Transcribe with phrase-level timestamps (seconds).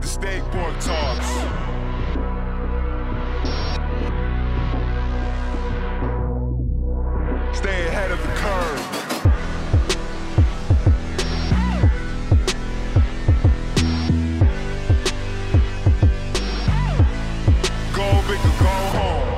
[0.00, 1.30] The skateboard talks.
[7.52, 8.82] Stay ahead of the curve.
[17.94, 19.28] Go big or go home.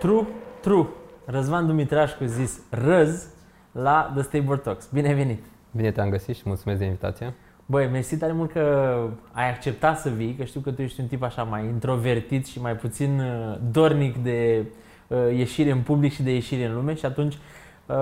[0.00, 0.26] True,
[0.60, 0.86] true.
[1.26, 3.28] Răzvan Dumitrașcu zis răz
[3.72, 4.88] la The Stable Talks.
[4.92, 5.44] Bine ai venit!
[5.70, 7.34] Bine te-am găsit și mulțumesc de invitație.
[7.66, 8.96] Băi, mersi tare mult că
[9.32, 12.60] ai acceptat să vii, că știu că tu ești un tip așa mai introvertit și
[12.60, 14.64] mai puțin uh, dornic de
[15.06, 17.96] uh, ieșire în public și de ieșire în lume și atunci uh,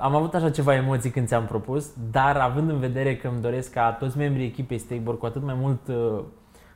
[0.00, 3.72] am avut așa ceva emoții când ți-am propus, dar având în vedere că îmi doresc
[3.72, 6.22] ca toți membrii echipei Stakeboard, cu atât mai mult uh,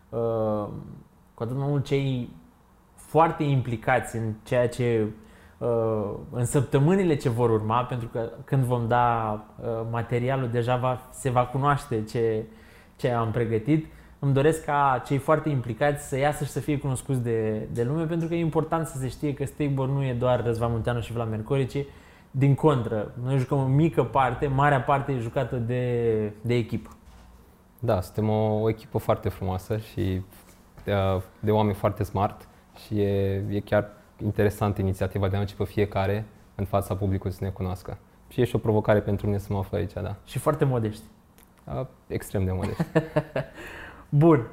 [0.08, 0.68] uh,
[1.34, 2.28] cu atât mai mult cei
[2.94, 5.08] foarte implicați în ceea ce uh,
[6.30, 11.30] în săptămânile ce vor urma, pentru că când vom da uh, materialul deja va, se
[11.30, 12.44] va cunoaște ce,
[12.96, 13.86] ce am pregătit.
[14.18, 18.04] Îmi doresc ca cei foarte implicați să iasă și să fie cunoscuți de, de lume,
[18.04, 21.12] pentru că e important să se știe că Stakeboard nu e doar Răzvan Munteanu și
[21.12, 21.84] Vlad Mercori, ci
[22.30, 23.12] din contră.
[23.22, 26.90] Noi jucăm o mică parte, marea parte e jucată de, de echipă.
[27.78, 30.22] Da, suntem o, o echipă foarte frumoasă și
[30.84, 30.94] de,
[31.40, 32.48] de oameni foarte smart
[32.86, 37.50] și e, e chiar interesantă inițiativa de a începe fiecare în fața publicului să ne
[37.50, 37.98] cunoască.
[38.28, 40.16] Și e și o provocare pentru mine să mă aflu aici, da.
[40.24, 41.02] Și foarte modești.
[41.64, 42.84] A, extrem de modest.
[44.08, 44.46] Bun.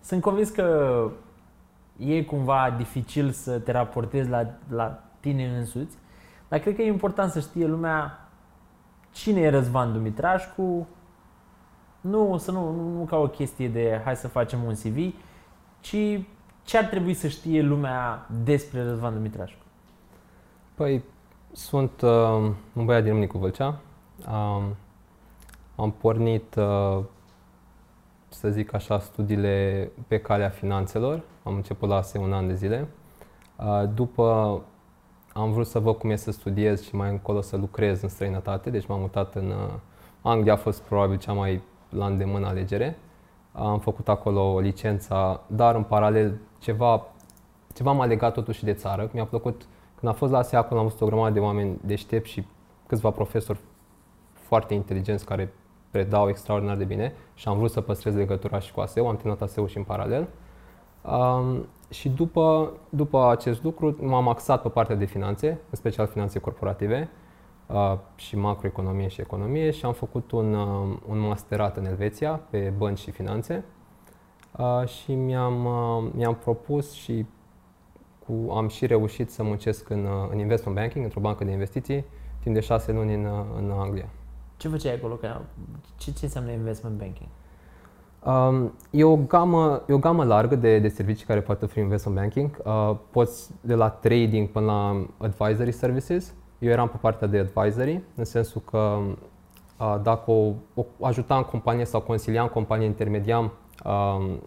[0.00, 1.10] Sunt convins că
[1.96, 5.96] e cumva dificil să te raportezi la, la tine însuți,
[6.48, 8.28] dar cred că e important să știe lumea
[9.10, 10.88] cine e Răzvan Dumitrașcu,
[12.00, 15.14] nu, să nu, nu, nu ca o chestie de hai să facem un CV,
[15.80, 16.20] ci
[16.64, 19.58] ce ar trebui să știe lumea despre Răzvan Dumitrașcu.
[20.74, 21.02] Păi,
[21.52, 23.80] sunt uh, un băiat din Râmnicu Vâlcea.
[24.28, 24.76] Um,
[25.76, 26.98] am pornit, uh,
[28.28, 31.22] să zic așa, studiile pe calea finanțelor.
[31.42, 32.88] Am început la ASE un an de zile.
[33.56, 34.60] Uh, după
[35.32, 38.70] am vrut să văd cum e să studiez și mai încolo să lucrez în străinătate,
[38.70, 39.72] deci m-am mutat în uh,
[40.22, 42.98] Anglia, a fost probabil cea mai la îndemână alegere.
[43.52, 47.06] Am făcut acolo licența, dar în paralel ceva,
[47.74, 49.10] ceva m-a legat totuși de țară.
[49.12, 49.66] Mi-a plăcut,
[49.98, 52.46] când am fost la ASE, acolo am văzut o grămadă de oameni deștepți și
[52.86, 53.58] câțiva profesori
[54.32, 55.52] foarte inteligenți care
[55.90, 59.42] predau extraordinar de bine și am vrut să păstrez legătura și cu ASEU, am terminat
[59.42, 60.28] ASEU și în paralel.
[61.02, 66.38] Um, și după, după acest lucru m-am axat pe partea de finanțe, în special finanțe
[66.38, 67.19] corporative uh,
[68.14, 72.98] și macroeconomie și economie și am făcut un, uh, un masterat în Elveția pe bănci
[72.98, 73.64] și finanțe
[74.58, 77.26] uh, și mi-am, uh, mi-am propus și
[78.26, 82.04] cu, am și reușit să muncesc în, uh, în investment banking, într-o bancă de investiții,
[82.42, 84.08] timp de șase luni în, uh, în Anglia.
[84.56, 85.14] Ce făceai acolo?
[85.14, 85.40] Că-
[85.96, 87.28] Ce, ce înseamnă investment banking?
[88.24, 92.16] Um, e, o gamă, e o gamă largă de, de servicii care poate oferi investment
[92.18, 92.62] banking.
[92.64, 96.34] Uh, poți de la trading până la advisory services.
[96.60, 98.98] Eu eram pe partea de advisory, în sensul că
[99.78, 103.52] uh, dacă o, o ajutam companie sau consiliam companie, intermediam
[103.84, 104.40] um,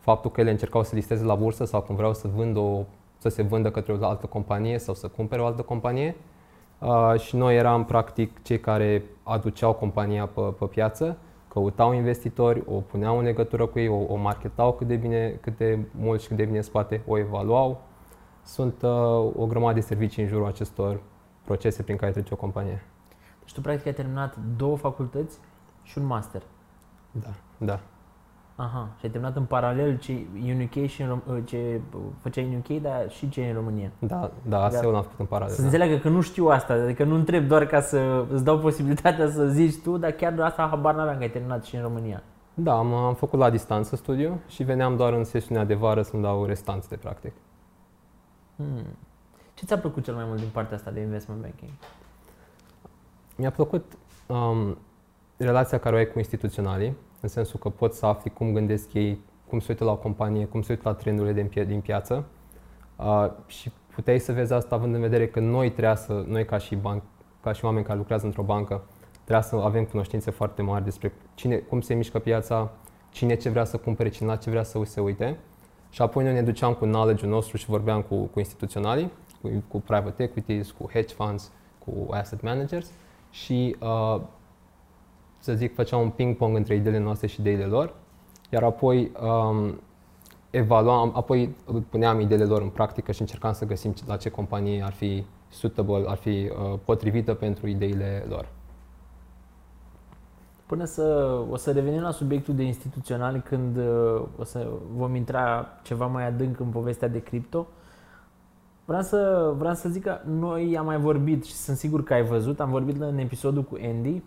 [0.00, 2.84] faptul că ele încercau să listeze la bursă sau când vreau să, vând o,
[3.18, 6.16] să se vândă către o altă companie sau să cumpere o altă companie.
[6.78, 11.16] Uh, și noi eram practic cei care aduceau compania pe, pe piață
[11.48, 15.56] căutau investitori, o puneau în legătură cu ei, o, o marketau cât de bine, cât
[15.56, 17.80] de mult și cât de bine spate, o evaluau.
[18.42, 18.90] Sunt uh,
[19.36, 21.00] o grămadă de servicii în jurul acestor
[21.46, 22.82] procese prin care trece o companie.
[23.40, 25.38] Deci tu practic ai terminat două facultăți
[25.82, 26.42] și un master.
[27.10, 27.80] Da, da.
[28.56, 30.26] Aha, și ai terminat în paralel ce,
[30.62, 31.80] UK și în, Rom- ce
[32.20, 33.90] făceai în UK, dar și ce în România.
[33.98, 35.54] Da, da, ASEU l-am făcut în paralel.
[35.54, 35.66] Să Da.
[35.66, 39.46] înțeleagă că nu știu asta, adică nu întreb doar ca să îți dau posibilitatea să
[39.46, 42.22] zici tu, dar chiar asta habar n-aveam că ai terminat și în România.
[42.54, 46.22] da, am, am făcut la distanță studiu și veneam doar în sesiunea de vară să-mi
[46.22, 47.32] dau restanțe de practic.
[48.56, 48.86] Hmm.
[49.56, 51.70] Ce ți-a plăcut cel mai mult din partea asta de investment banking?
[53.36, 53.92] Mi-a plăcut
[54.26, 54.78] um,
[55.36, 59.20] relația care o ai cu instituționalii, în sensul că poți să afli cum gândesc ei,
[59.48, 62.24] cum se uită la o companie, cum se uită la trendurile din, pie- din piață
[62.96, 66.58] uh, și puteai să vezi asta având în vedere că noi trebuia să, noi ca
[66.58, 67.02] și, banc,
[67.42, 68.82] ca și oameni care lucrează într-o bancă,
[69.12, 72.70] trebuia să avem cunoștințe foarte mari despre cine, cum se mișcă piața,
[73.10, 75.38] cine ce vrea să cumpere, cine la ce vrea să se uite.
[75.90, 79.10] Și apoi noi ne duceam cu knowledge-ul nostru și vorbeam cu, cu instituționalii,
[79.42, 82.90] cu, cu private equities, cu hedge funds, cu asset managers
[83.30, 84.20] și uh,
[85.38, 87.94] să zic, făceam un ping-pong între ideile noastre și ideile lor,
[88.50, 89.80] iar apoi um,
[90.50, 91.56] evaluam, apoi
[91.88, 96.04] puneam ideile lor în practică și încercam să găsim la ce companie ar fi suitable,
[96.06, 98.48] ar fi uh, potrivită pentru ideile lor.
[100.66, 105.66] până să o să revenim la subiectul de instituțional când uh, o să vom intra
[105.82, 107.66] ceva mai adânc în povestea de cripto.
[108.86, 112.22] Vreau să, vreau să zic că noi am mai vorbit și sunt sigur că ai
[112.22, 114.22] văzut, am vorbit în episodul cu Andy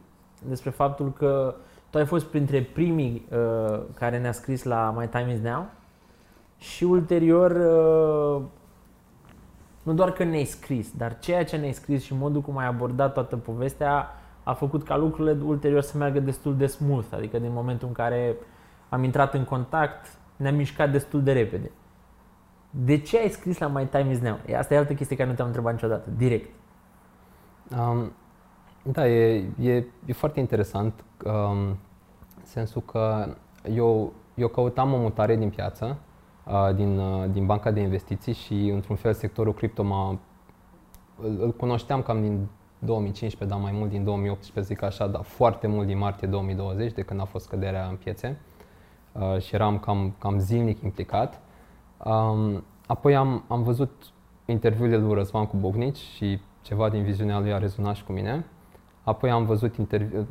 [0.47, 1.55] despre faptul că
[1.89, 5.65] tu ai fost printre primii uh, care ne-a scris la My Time Is Now
[6.57, 8.41] și ulterior uh,
[9.83, 13.13] nu doar că ne-ai scris, dar ceea ce ne-ai scris și modul cum ai abordat
[13.13, 14.07] toată povestea
[14.43, 18.35] a făcut ca lucrurile ulterior să meargă destul de smooth, adică din momentul în care
[18.89, 21.71] am intrat în contact, ne-am mișcat destul de repede.
[22.69, 24.39] De ce ai scris la My Time Is Now?
[24.57, 26.49] Asta e altă chestie care nu te-am întrebat niciodată, direct.
[27.77, 28.11] Um,
[28.83, 31.77] da, e, e, e foarte interesant, um,
[32.43, 33.35] sensul că
[33.73, 35.97] eu, eu căutam o mutare din piață,
[36.45, 40.19] uh, din, uh, din banca de investiții și într-un fel sectorul cripto m-a,
[41.21, 42.47] îl, îl cunoșteam cam din
[42.79, 47.01] 2015, dar mai mult din 2018, zic așa, dar foarte mult din martie 2020, de
[47.01, 48.39] când a fost căderea în piețe
[49.11, 51.41] uh, și eram cam, cam zilnic implicat.
[52.03, 53.91] Um, apoi am, am văzut
[54.45, 58.45] interviurile lui Răzvan cu Bognici și ceva din viziunea lui a rezonat și cu mine.
[59.03, 60.27] Apoi am văzut interviu,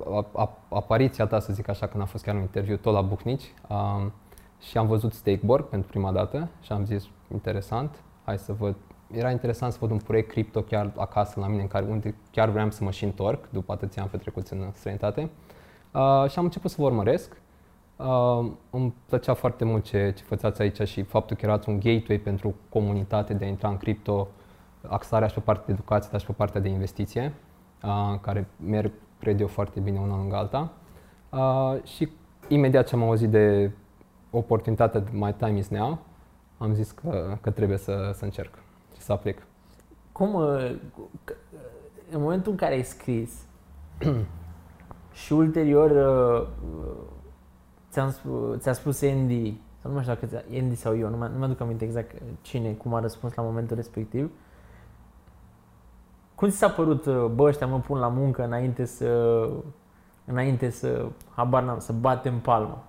[0.68, 4.12] apariția ta, să zic așa, când a fost chiar un interviu tot la Bucnici um,
[4.60, 8.76] și am văzut Stakeborg pentru prima dată și am zis interesant, hai să văd.
[9.10, 12.48] Era interesant să văd un proiect cripto chiar acasă la mine, în care, unde chiar
[12.48, 15.30] vreau să mă și întorc după atâția ani petrecuți în străinătate.
[15.92, 17.40] Uh, și am început să vă urmăresc.
[17.98, 22.18] Uh, îmi plăcea foarte mult ce, ce făceați aici și faptul că erați un gateway
[22.18, 24.28] pentru comunitate de a intra în cripto,
[24.88, 27.32] axarea și pe partea de educație, dar și pe partea de investiție
[28.20, 30.72] care merg, cred eu, foarte bine una lângă alta.
[31.84, 32.08] Și
[32.48, 33.70] imediat ce am auzit de
[34.30, 35.98] oportunitatea de My Time Is Now,
[36.58, 38.54] am zis că, că trebuie să, să încerc
[38.94, 39.46] și să aplic.
[40.12, 40.76] Cum, uh,
[42.10, 43.46] în momentul în care ai scris
[45.24, 45.90] și ulterior
[47.98, 51.26] uh, ți-am, ți-a spus Andy, sau nu mai știu dacă Andy sau eu, nu mă,
[51.32, 54.30] nu mă aduc aminte exact cine, cum a răspuns la momentul respectiv,
[56.34, 59.42] cum ți s-a părut, uh, bă, ăștia mă pun la muncă înainte să,
[60.24, 62.82] înainte să, habar n-am, să batem palma?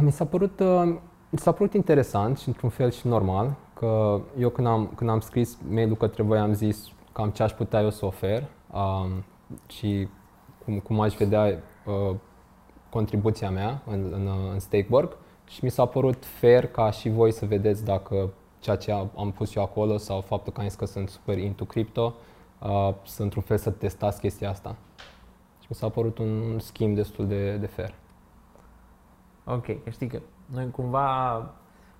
[0.00, 0.96] Mi s-a părut, uh,
[1.30, 5.20] mi s-a părut interesant și într-un fel și normal, că eu când am, când am
[5.20, 9.24] scris mail-ul către voi am zis cam ce aș putea eu să ofer um,
[9.66, 10.08] și
[10.64, 12.16] cum, cum aș vedea uh,
[12.90, 15.16] contribuția mea în, în, în Stakeborg
[15.48, 19.54] și mi s-a părut fair ca și voi să vedeți dacă ceea ce am pus
[19.54, 22.14] eu acolo sau faptul că am zis că sunt super into crypto,
[22.62, 24.76] uh, să într-un fel să testați chestia asta.
[25.60, 27.94] Și mi s-a părut un schimb destul de, de fair.
[29.44, 31.36] Ok, că știi că noi cumva,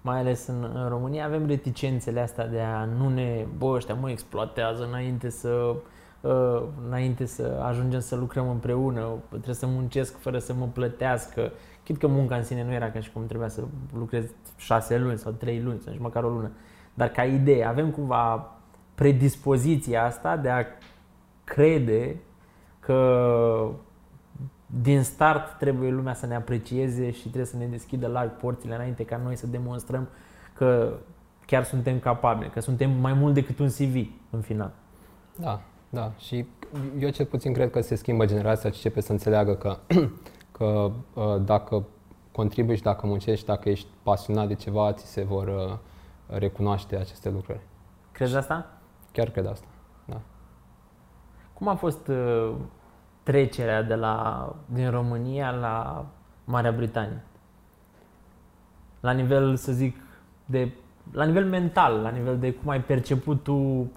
[0.00, 4.10] mai ales în, în România, avem reticențele astea de a nu ne, bă, ăștia mă
[4.10, 5.76] exploatează înainte să uh,
[6.86, 11.52] înainte să ajungem să lucrăm împreună, trebuie să muncesc fără să mă plătească.
[11.84, 13.62] Chit că munca în sine nu era ca și cum trebuia să
[13.94, 14.24] lucrez
[14.56, 16.50] șase luni sau trei luni sau nici măcar o lună.
[16.94, 18.52] Dar ca idee, avem cumva
[18.94, 20.64] predispoziția asta de a
[21.44, 22.16] crede
[22.80, 23.70] că
[24.66, 29.04] din start trebuie lumea să ne aprecieze și trebuie să ne deschidă larg porțile înainte
[29.04, 30.08] ca noi să demonstrăm
[30.54, 30.92] că
[31.46, 33.94] chiar suntem capabili, că suntem mai mult decât un CV
[34.30, 34.72] în final.
[35.36, 36.12] Da, da.
[36.18, 36.46] Și
[36.98, 39.78] eu cel puțin cred că se schimbă generația și începe să înțeleagă că,
[40.58, 41.84] că uh, dacă
[42.32, 45.78] contribui și dacă muncești, dacă ești pasionat de ceva, ți se vor uh,
[46.38, 47.60] recunoaște aceste lucruri.
[48.12, 48.66] Crezi asta?
[49.12, 49.66] Chiar cred asta,
[50.04, 50.20] da.
[51.52, 52.52] Cum a fost uh,
[53.22, 56.06] trecerea de la, din România la
[56.44, 57.24] Marea Britanie?
[59.00, 59.96] La nivel, să zic,
[60.44, 60.72] de,
[61.12, 63.90] la nivel mental, la nivel de cum ai perceput tu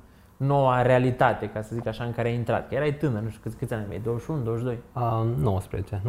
[0.45, 2.67] noua realitate, ca să zic așa, în care ai intrat?
[2.67, 4.79] Că erai tânăr, nu știu câți, câți ani aveai, 21, 22?
[4.95, 6.01] Uh, 19, 19-20,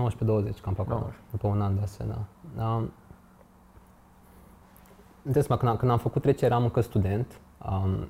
[0.63, 2.19] cam pe acolo, după un an de asta, da.
[2.65, 2.83] Uh,
[5.33, 7.41] când am, când am făcut trecerea, eram încă student.
[7.71, 8.09] Um,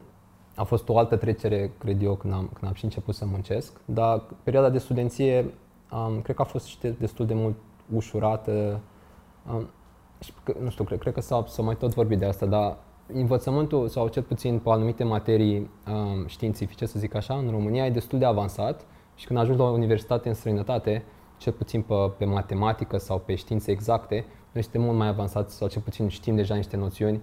[0.56, 3.80] a fost o altă trecere, cred eu, când am, când am și început să muncesc,
[3.84, 5.54] dar perioada de studenție
[5.92, 7.56] um, cred că a fost și destul de mult
[7.94, 8.80] ușurată.
[9.52, 9.68] Um,
[10.20, 12.76] și, nu știu, cred, cred că s-a, s-a mai tot vorbit de asta, dar
[13.12, 17.90] învățământul, sau cel puțin pe anumite materii um, științifice, să zic așa, în România e
[17.90, 21.04] destul de avansat și când ajungi la o universitate în străinătate,
[21.36, 25.68] cel puțin pe, pe matematică sau pe științe exacte, noi suntem mult mai avansați sau
[25.68, 27.20] cel puțin știm deja niște noțiuni.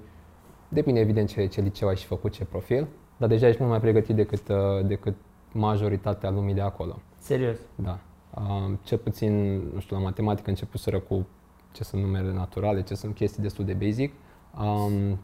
[0.69, 3.81] Depinde evident ce, ce liceu ai și făcut, ce profil, dar deja ești mult mai
[3.81, 5.15] pregătit decât, uh, decât
[5.51, 6.99] majoritatea lumii de acolo.
[7.17, 7.57] Serios?
[7.75, 7.99] Da.
[8.35, 11.27] Um, cel puțin, nu știu, la matematică începuseră cu
[11.71, 14.13] ce sunt numere naturale, ce sunt chestii destul de basic.
[14.59, 15.19] Um,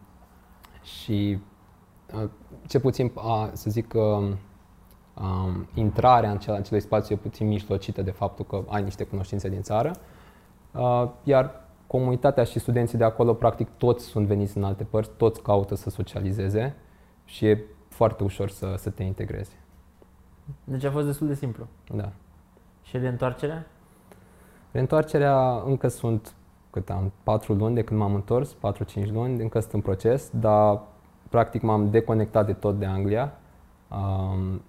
[0.87, 1.39] și
[2.13, 2.29] uh,
[2.67, 7.47] ce puțin, a, să zic, uh, um, intrarea în, cel, în acele spații e puțin
[7.47, 9.91] mijlocită de faptul că ai niște cunoștințe din țară,
[10.71, 15.41] uh, iar comunitatea și studenții de acolo, practic toți sunt veniți în alte părți, toți
[15.41, 16.75] caută să socializeze
[17.25, 19.51] și e foarte ușor să, să te integrezi.
[20.63, 21.67] Deci a fost destul de simplu.
[21.93, 22.11] Da.
[22.83, 23.65] Și reîntoarcerea?
[24.71, 26.33] Reîntoarcerea încă sunt
[26.77, 28.57] cât am, 4 luni de când m-am întors, 4-5
[29.11, 30.81] luni, încă sunt în proces, dar
[31.29, 33.33] practic m-am deconectat de tot de Anglia.
[33.89, 34.61] Um,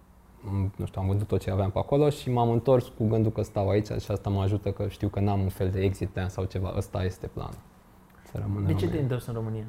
[0.77, 3.43] nu știu, am vândut tot ce aveam pe acolo și m-am întors cu gândul că
[3.43, 6.29] stau aici și asta mă ajută că știu că n-am un fel de exit plan
[6.29, 6.73] sau ceva.
[6.77, 7.59] Ăsta este planul.
[8.25, 9.03] Să rămân De în ce te-ai România.
[9.03, 9.67] întors în România?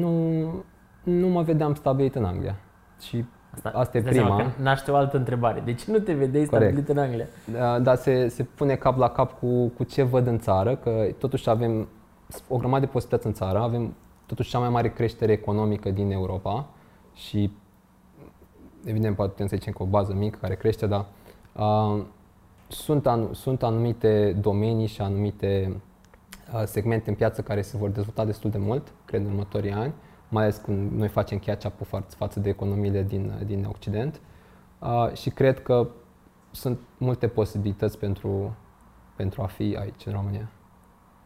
[0.00, 0.64] Nu,
[1.02, 2.56] nu mă vedeam stabilit în Anglia.
[3.00, 3.24] Și
[3.62, 4.50] Asta e îți dai seama prima.
[4.50, 5.60] Că naște o altă întrebare.
[5.64, 6.70] De ce nu te vedeai Corect.
[6.70, 7.26] stabilit în Anglia?
[7.52, 11.06] Da, dar se, se pune cap la cap cu, cu ce văd în țară, că
[11.18, 11.88] totuși avem
[12.48, 13.94] o grămadă de posibilități în țară, avem
[14.26, 16.68] totuși cea mai mare creștere economică din Europa
[17.14, 17.50] și
[18.84, 21.04] evident poate putem să zicem că o bază mică care crește, dar
[21.56, 22.02] uh,
[22.68, 25.80] sunt, anu- sunt anumite domenii și anumite
[26.54, 29.92] uh, segmente în piață care se vor dezvolta destul de mult, cred, în următorii ani,
[30.28, 34.20] mai ales când noi facem catch-up fa- față de economiile din, din Occident.
[34.78, 35.88] Uh, și cred că
[36.50, 38.56] sunt multe posibilități pentru,
[39.16, 40.48] pentru a fi aici, în România.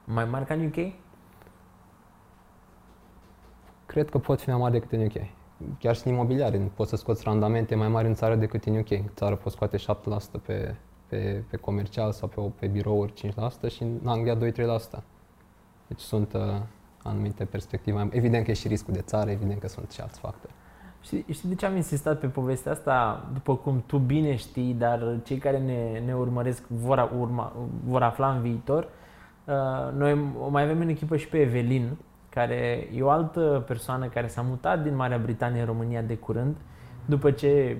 [0.04, 0.92] Mai mari ca în UK?
[3.86, 5.26] Cred că pot fi mai mari decât în UK.
[5.78, 8.90] Chiar și în imobiliare, poți să scoți randamente mai mari în țară decât în UK.
[8.90, 9.82] În țară poți scoate 7%
[10.42, 10.74] pe,
[11.06, 13.12] pe, pe comercial sau pe, pe birouri
[13.68, 14.40] 5% și în Anglia 2-3%.
[15.86, 16.40] Deci sunt uh,
[17.02, 17.96] anumite perspective.
[17.96, 20.52] mai- Evident că e și riscul de țară, evident că sunt și alți factori.
[21.00, 23.24] Știi, știi de ce am insistat pe povestea asta?
[23.32, 27.52] După cum tu bine știi, dar cei care ne, ne urmăresc vor, a- urma,
[27.84, 28.88] vor afla în viitor.
[29.44, 29.54] Uh,
[29.96, 31.96] Noi o mai avem în echipă și pe Evelin,
[32.28, 36.56] care e o altă persoană care s-a mutat din Marea Britanie în România de curând,
[37.04, 37.76] după ce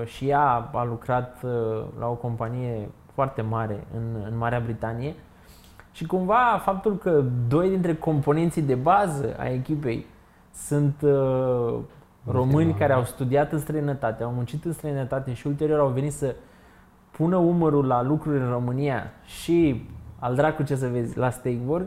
[0.00, 1.50] uh, și ea a lucrat uh,
[1.98, 5.14] la o companie foarte mare în, în Marea Britanie.
[5.98, 10.06] Și cumva faptul că doi dintre componenții de bază a echipei
[10.54, 11.78] sunt uh,
[12.24, 16.34] români care au studiat în străinătate, au muncit în străinătate și ulterior au venit să
[17.10, 19.88] pună umărul la lucruri în România și
[20.18, 21.86] al dracu ce să vezi la Steakburg,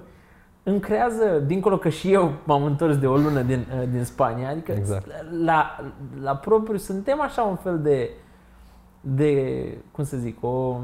[0.63, 4.49] îmi creează, dincolo că și eu m-am întors de o lună din, uh, din Spania,
[4.49, 5.05] adică Exact.
[5.43, 5.79] la,
[6.21, 8.09] la propriu suntem așa un fel de,
[9.01, 10.79] de cum să zic, o,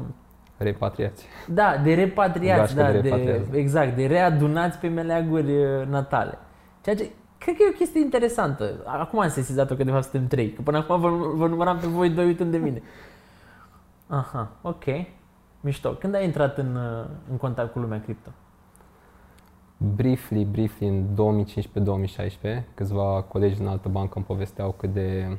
[0.58, 1.26] Repatriați.
[1.48, 3.56] da, de repatriați, Gașcă da, de de, repatriați, da.
[3.56, 6.38] exact, de readunați pe meleaguri uh, natale.
[6.80, 8.82] Ceea ce cred că e o chestie interesantă.
[8.84, 11.86] Acum am sesizat-o că de fapt suntem trei, că până acum vă, vă număram pe
[11.86, 12.82] voi doi uitând de mine.
[14.06, 14.84] Aha, ok.
[15.60, 15.90] Mișto.
[15.90, 18.30] Când ai intrat în, uh, în contact cu lumea cripto?
[19.76, 21.04] Briefly, briefly, în
[22.60, 25.38] 2015-2016, câțiva colegi din altă bancă îmi povesteau cât de,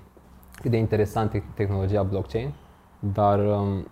[0.62, 2.54] cât de interesantă e tehnologia blockchain,
[3.00, 3.88] dar um,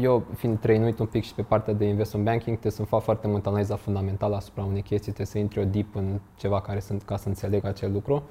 [0.00, 3.26] eu, fiind trăinuit un pic și pe partea de investment banking, trebuie să-mi fac foarte
[3.26, 7.02] mult analiza fundamentală asupra unei chestii, trebuie să intru eu deep în ceva care sunt
[7.02, 8.22] ca să înțeleg acel lucru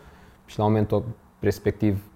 [0.46, 1.04] și la momentul
[1.40, 2.12] respectiv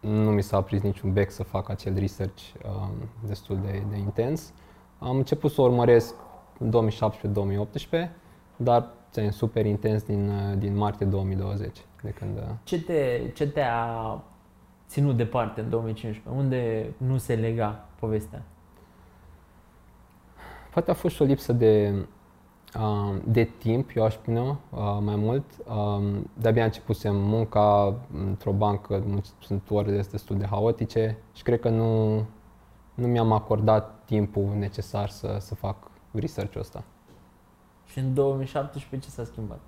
[0.00, 4.52] nu mi s-a aprins niciun bec să fac acel research um, destul de, de intens.
[4.98, 6.14] Am început să o urmăresc
[6.58, 6.88] în
[8.06, 8.10] 2017-2018,
[8.56, 13.46] dar ți super intens din, uh, din martie 2020, de când uh, Ce, te, ce
[13.46, 14.22] te-a
[14.88, 16.40] ținut departe în 2015?
[16.42, 18.42] Unde nu se lega povestea?
[20.70, 21.94] Poate a fost și o lipsă de,
[22.78, 24.56] uh, de timp, eu aș spune uh,
[25.00, 25.44] mai mult.
[25.68, 31.68] Um, De-abia începusem munca într-o bancă, nu- sunt orele destul de haotice și cred că
[31.68, 32.14] nu,
[32.94, 35.76] nu mi-am acordat timpul necesar să, să fac
[36.12, 36.84] research-ul ăsta.
[37.86, 39.60] Și în 2017 ce s-a schimbat?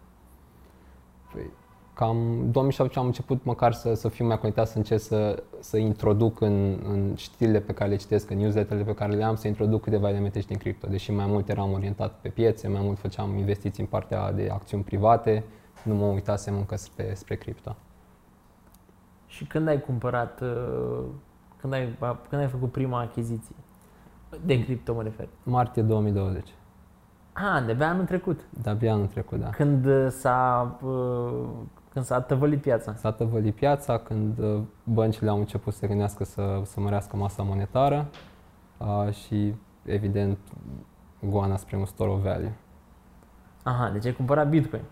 [1.32, 1.50] Păi,
[1.94, 6.40] cam 2017 am început măcar să, să fiu mai conectat, să încerc să, să introduc
[6.40, 9.82] în, în știrile pe care le citesc, în newsletterele pe care le am, să introduc
[9.82, 10.86] câteva elemente și din cripto.
[10.88, 14.82] Deși mai mult eram orientat pe piețe, mai mult făceam investiții în partea de acțiuni
[14.82, 15.44] private,
[15.82, 17.76] nu mă uitasem încă spre, spre cripto.
[19.26, 21.04] Și când ai cumpărat, uh,
[21.56, 21.96] când ai,
[22.28, 23.54] când ai făcut prima achiziție?
[24.44, 25.28] De cripto mă refer.
[25.42, 26.48] Martie 2020.
[27.32, 28.40] Ah, de-abia anul trecut.
[28.62, 29.48] De-abia anul trecut, da.
[29.48, 31.48] Când uh, s-a, uh,
[31.92, 32.94] când s-a tăvălit piața.
[32.94, 37.42] S-a tăvălit piața când uh, băncile au început să se gândească să, să mărească masa
[37.42, 38.08] monetară
[38.78, 40.38] uh, și, evident,
[41.28, 42.52] goana spre un store of value.
[43.62, 44.82] Aha, deci ai cumpărat Bitcoin.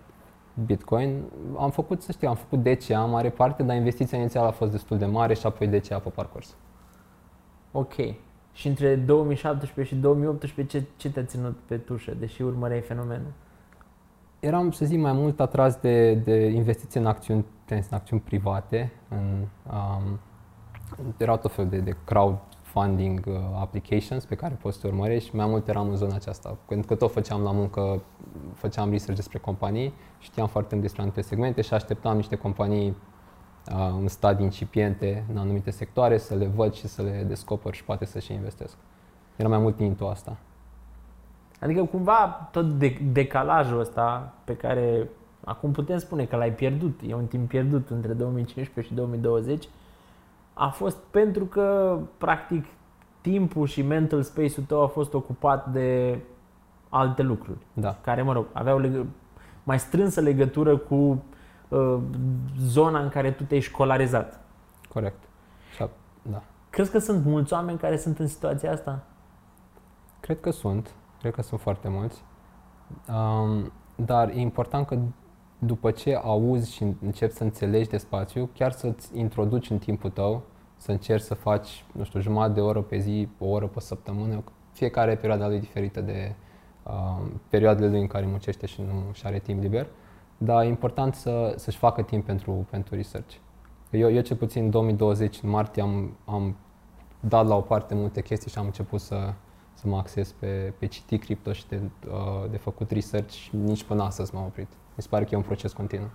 [0.64, 1.22] Bitcoin.
[1.58, 4.70] Am făcut, să știu, am făcut DCA în mare parte, dar investiția inițială a fost
[4.70, 6.56] destul de mare și apoi DCA pe parcurs.
[7.72, 7.94] Ok.
[8.52, 13.32] Și între 2017 și 2018 ce, ce te-a ținut pe tușă, deși urmăreai fenomenul?
[14.40, 19.46] Eram, să zic, mai mult atras de, de investiții în acțiuni, în acțiuni private, în,
[19.72, 20.20] um,
[21.16, 25.36] erau tot fel de, de crowdfunding uh, applications pe care poți să te urmărești și
[25.36, 26.56] mai mult eram în zona aceasta.
[26.66, 28.02] Pentru că tot făceam la muncă,
[28.54, 33.94] făceam research despre companii, știam foarte mult despre anumite segmente și așteptam niște companii uh,
[34.00, 38.04] în stadii incipiente în anumite sectoare să le văd și să le descoper și poate
[38.04, 38.76] să și investesc.
[39.36, 40.36] Era mai mult into asta.
[41.60, 45.08] Adică cumva tot de- decalajul ăsta pe care
[45.44, 49.68] acum putem spune că l-ai pierdut, e un timp pierdut între 2015 și 2020,
[50.54, 52.64] a fost pentru că practic
[53.20, 56.18] timpul și mental space-ul tău a fost ocupat de
[56.88, 57.96] alte lucruri, Da.
[58.00, 59.06] care, mă rog, aveau legă-
[59.64, 61.22] mai strânsă legătură cu
[61.68, 61.96] uh,
[62.60, 64.40] zona în care tu te-ai școlarizat.
[64.88, 65.22] Corect.
[65.74, 65.88] Și a,
[66.22, 66.42] da.
[66.70, 68.98] Crezi că sunt mulți oameni care sunt în situația asta?
[70.20, 70.94] Cred că sunt.
[71.20, 72.22] Cred că sunt foarte mulți.
[73.08, 74.98] Um, dar e important că
[75.58, 80.42] după ce auzi și începi să înțelegi de spațiu, chiar să-ți introduci în timpul tău,
[80.76, 84.42] să încerci să faci, nu știu, jumătate de oră pe zi, o oră pe săptămână,
[84.72, 86.34] fiecare perioada lui diferită de
[86.82, 89.86] um, perioadele lui în care muncește și nu și are timp liber,
[90.38, 93.34] dar e important să, să-și facă timp pentru, pentru research.
[93.90, 96.56] Eu, eu cel puțin în 2020, în martie, am, am
[97.20, 99.32] dat la o parte multe chestii și am început să,
[99.80, 103.84] să mă acces pe, pe citi cripto și de, uh, de făcut research și nici
[103.84, 104.68] până astăzi m-am oprit.
[104.94, 106.10] Mi se pare că e un proces continuu.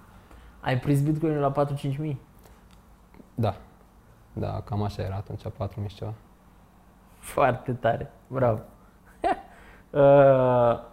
[0.59, 2.21] Ai prins Bitcoin la 4-5 mii?
[3.35, 3.57] Da,
[4.33, 6.13] da, cam așa era atunci, 4.000 și ceva.
[7.17, 8.11] Foarte tare.
[8.27, 8.59] Bravo.
[9.89, 10.83] uh,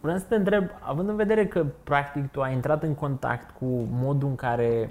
[0.00, 3.66] vreau să te întreb, având în vedere că practic tu ai intrat în contact cu
[3.90, 4.90] modul în care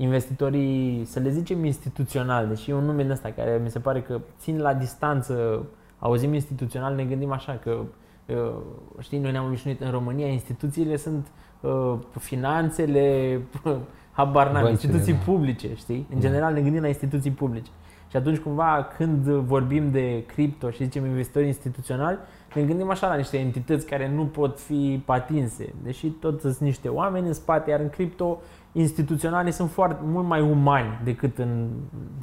[0.00, 4.00] investitorii, să le zicem instituțional, deși e un nume din ăsta care mi se pare
[4.02, 5.64] că țin la distanță,
[5.98, 7.78] auzim instituțional, ne gândim așa că
[8.26, 8.52] uh,
[8.98, 11.26] știi, noi ne-am obișnuit în România, instituțiile sunt
[11.60, 13.40] uh, finanțele,
[14.18, 15.32] habar n-am, Băncile, instituții da.
[15.32, 16.06] publice, știi?
[16.10, 16.26] În Da.
[16.26, 17.70] general ne gândim la instituții publice.
[18.08, 22.18] Și atunci cumva când vorbim de cripto și zicem investitori instituționali,
[22.54, 26.88] ne gândim așa la niște entități care nu pot fi patinse, deși tot sunt niște
[26.88, 28.40] oameni în spate, iar în cripto
[28.72, 31.68] instituționalii sunt foarte mult mai umani decât în,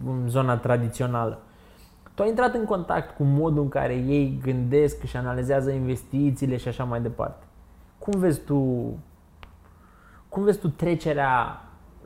[0.06, 1.39] în zona tradițională.
[2.13, 6.67] Tu ai intrat în contact cu modul în care ei gândesc și analizează investițiile și
[6.67, 7.45] așa mai departe.
[8.00, 8.91] Cum vezi tu
[10.30, 11.62] cum vezi tu trecerea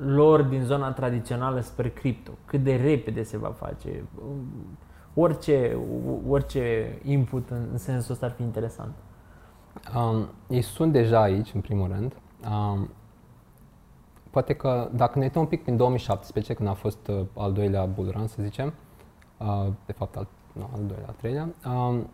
[0.06, 2.32] lor din zona tradițională spre cripto?
[2.46, 4.04] Cât de repede se va face?
[5.14, 5.78] Orice,
[6.28, 8.94] orice input în, în sensul ăsta ar fi interesant.
[9.96, 12.16] Um, ei sunt deja aici, în primul rând.
[12.52, 12.90] Um,
[14.30, 17.86] poate că dacă ne uităm un pic prin 2017, când a fost uh, al doilea
[17.86, 18.74] bull run, să zicem,
[19.38, 22.10] uh, de fapt al, nu, al doilea, al treilea, um,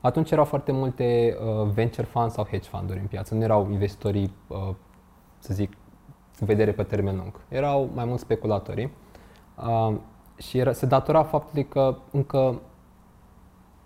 [0.00, 3.34] atunci erau foarte multe uh, venture funds sau hedge fund-uri în piață.
[3.34, 4.74] Nu erau investitorii, uh,
[5.38, 5.72] să zic,
[6.40, 7.40] în vedere pe termen lung.
[7.48, 8.90] Erau mai mulți speculatorii.
[9.56, 9.94] Uh,
[10.36, 12.60] și era, se datora faptului că încă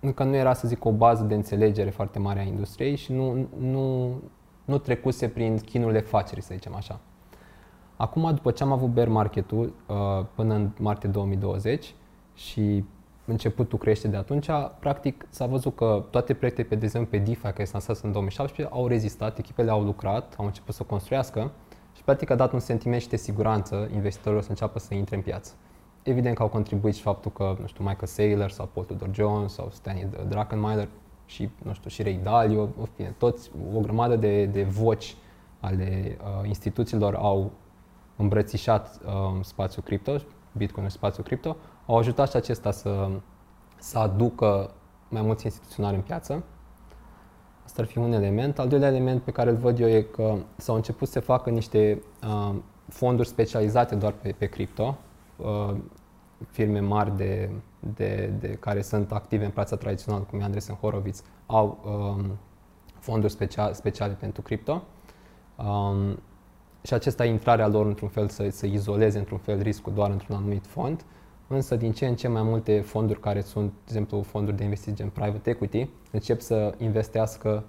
[0.05, 3.47] încă nu era, să zic, o bază de înțelegere foarte mare a industriei și nu,
[3.59, 4.15] nu,
[4.65, 7.01] nu trecuse prin chinurile facerii, să zicem așa.
[7.97, 11.95] Acum, după ce am avut bear market-ul uh, până în martie 2020
[12.35, 12.85] și
[13.25, 14.47] începutul crește de atunci,
[14.79, 18.13] practic s-a văzut că toate proiectele, pe de exemplu, pe DeFi, care s-au lansat în
[18.13, 21.51] 2017, au rezistat, echipele au lucrat, au început să construiască
[22.03, 25.23] și practic a dat un sentiment și de siguranță investitorilor să înceapă să intre în
[25.23, 25.53] piață.
[26.03, 29.53] Evident că au contribuit și faptul că, nu știu, Michael Saylor sau Paul Tudor Jones
[29.53, 30.89] sau Stanley Druckenmiller
[31.27, 35.17] și, nu știu, și Ray Dalio, în fine, toți, o grămadă de, de voci
[35.61, 37.51] ale uh, instituțiilor au
[38.17, 40.17] îmbrățișat uh, spațiul cripto,
[40.53, 43.11] Bitcoin și spațiul cripto, au ajutat și acesta să,
[43.79, 44.71] să aducă
[45.09, 46.43] mai mulți instituționali în piață.
[47.73, 48.59] Asta ar fi un element.
[48.59, 51.51] Al doilea element pe care îl văd eu e că s-au început să se facă
[51.51, 52.55] niște uh,
[52.89, 54.99] fonduri specializate doar pe, pe cripto,
[55.37, 55.75] uh,
[56.51, 57.51] firme mari de,
[57.95, 62.39] de, de care sunt active în piața tradițională, cum e Andresen Horowitz, au um,
[62.99, 64.83] fonduri special, speciale pentru cripto.
[65.57, 66.19] Um,
[66.83, 70.37] și acesta e intrarea lor într-un fel să, să izoleze într-un fel riscul doar într-un
[70.37, 71.05] anumit fond.
[71.55, 74.95] Însă din ce în ce mai multe fonduri care sunt, de exemplu, fonduri de investiții
[74.95, 77.65] gen private equity, încep să investească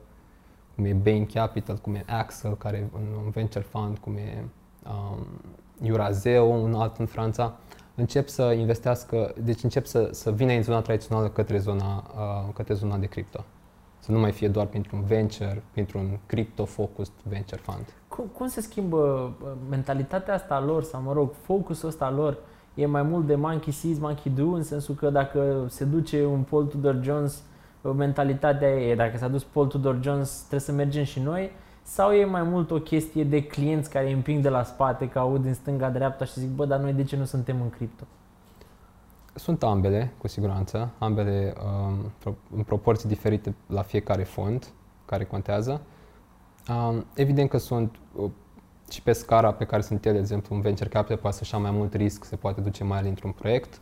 [0.75, 4.45] cum e Bain Capital, cum e Axel, care e un, un venture fund, cum e
[4.85, 5.27] um,
[5.81, 7.53] Eurazeo, un alt în Franța,
[7.95, 12.73] încep să investească, deci încep să, să vină în zona tradițională către zona, uh, către
[12.73, 13.43] zona de cripto.
[13.99, 17.85] Să nu mai fie doar printr-un venture, printr-un crypto-focused venture fund.
[18.07, 22.15] Cum, cum se schimbă uh, mentalitatea asta a lor, sau mă rog, focusul ăsta al
[22.15, 22.37] lor,
[22.73, 26.41] e mai mult de monkey sees, monkey do, în sensul că dacă se duce un
[26.41, 27.43] Paul Tudor Jones,
[27.81, 31.51] uh, mentalitatea e, dacă s-a dus Paul Tudor Jones, trebuie să mergem și noi,
[31.85, 35.19] Sau e mai mult o chestie de clienți care îi împing de la spate, că
[35.19, 38.03] aud din stânga-dreapta și zic, bă, dar noi de ce nu suntem în cripto?
[39.33, 44.67] Sunt ambele, cu siguranță, ambele um, pro- în proporții diferite la fiecare fond
[45.05, 45.81] care contează.
[46.69, 48.29] Um, evident că sunt uh,
[48.93, 51.59] și pe scara pe care sunt ele, de exemplu, un venture capital poate să-și ia
[51.59, 53.79] mai mult risc, se poate duce mai într-un proiect.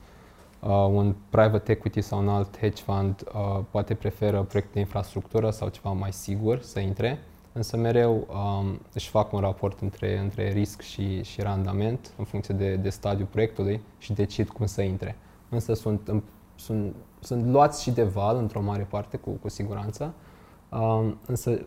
[0.59, 5.49] Uh, un private equity sau un alt hedge fund uh, poate preferă proiecte de infrastructură
[5.49, 7.19] sau ceva mai sigur să intre,
[7.53, 12.55] însă mereu um, își fac un raport între, între risc și, și randament în funcție
[12.55, 15.15] de, de stadiul proiectului și decid cum să intre.
[15.49, 16.23] Însă sunt, în-
[16.55, 20.13] sunt, sunt luați și de val într-o mare parte, cu, cu siguranță,
[20.69, 21.61] um, însă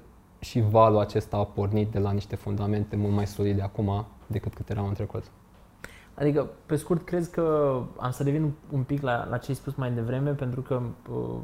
[0.45, 4.69] și valul acesta a pornit de la niște fundamente mult mai solide acum decât cât
[4.69, 5.25] erau în trecut.
[6.15, 9.75] Adică, pe scurt, crezi că am să revin un pic la, la ce ai spus
[9.75, 10.81] mai devreme, pentru că
[11.11, 11.39] uh,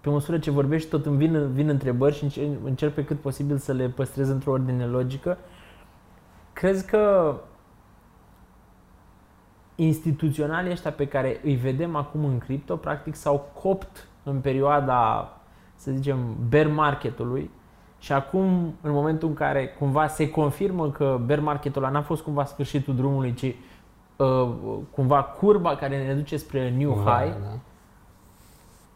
[0.00, 3.56] pe măsură ce vorbești, tot îmi vin, vin întrebări și încerc, încerc pe cât posibil
[3.56, 5.38] să le păstrez într-o ordine logică.
[6.52, 7.34] Crezi că
[9.74, 15.32] instituționalii ăștia pe care îi vedem acum în cripto, practic s-au copt în perioada,
[15.76, 17.50] să zicem, bear marketului
[17.98, 22.22] și acum, în momentul în care cumva se confirmă că bear marketul ăla n-a fost
[22.22, 23.54] cumva sfârșitul drumului, ci
[24.16, 24.54] uh,
[24.90, 27.58] cumva curba care ne duce spre new high, Da.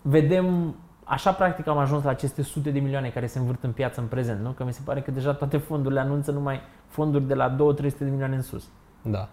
[0.02, 4.00] vedem, așa practic am ajuns la aceste sute de milioane care se învârt în piață
[4.00, 4.50] în prezent, nu?
[4.50, 7.56] Că mi se pare că deja toate fondurile anunță numai fonduri de la 2-300
[7.98, 8.68] de milioane în sus.
[9.02, 9.28] Da.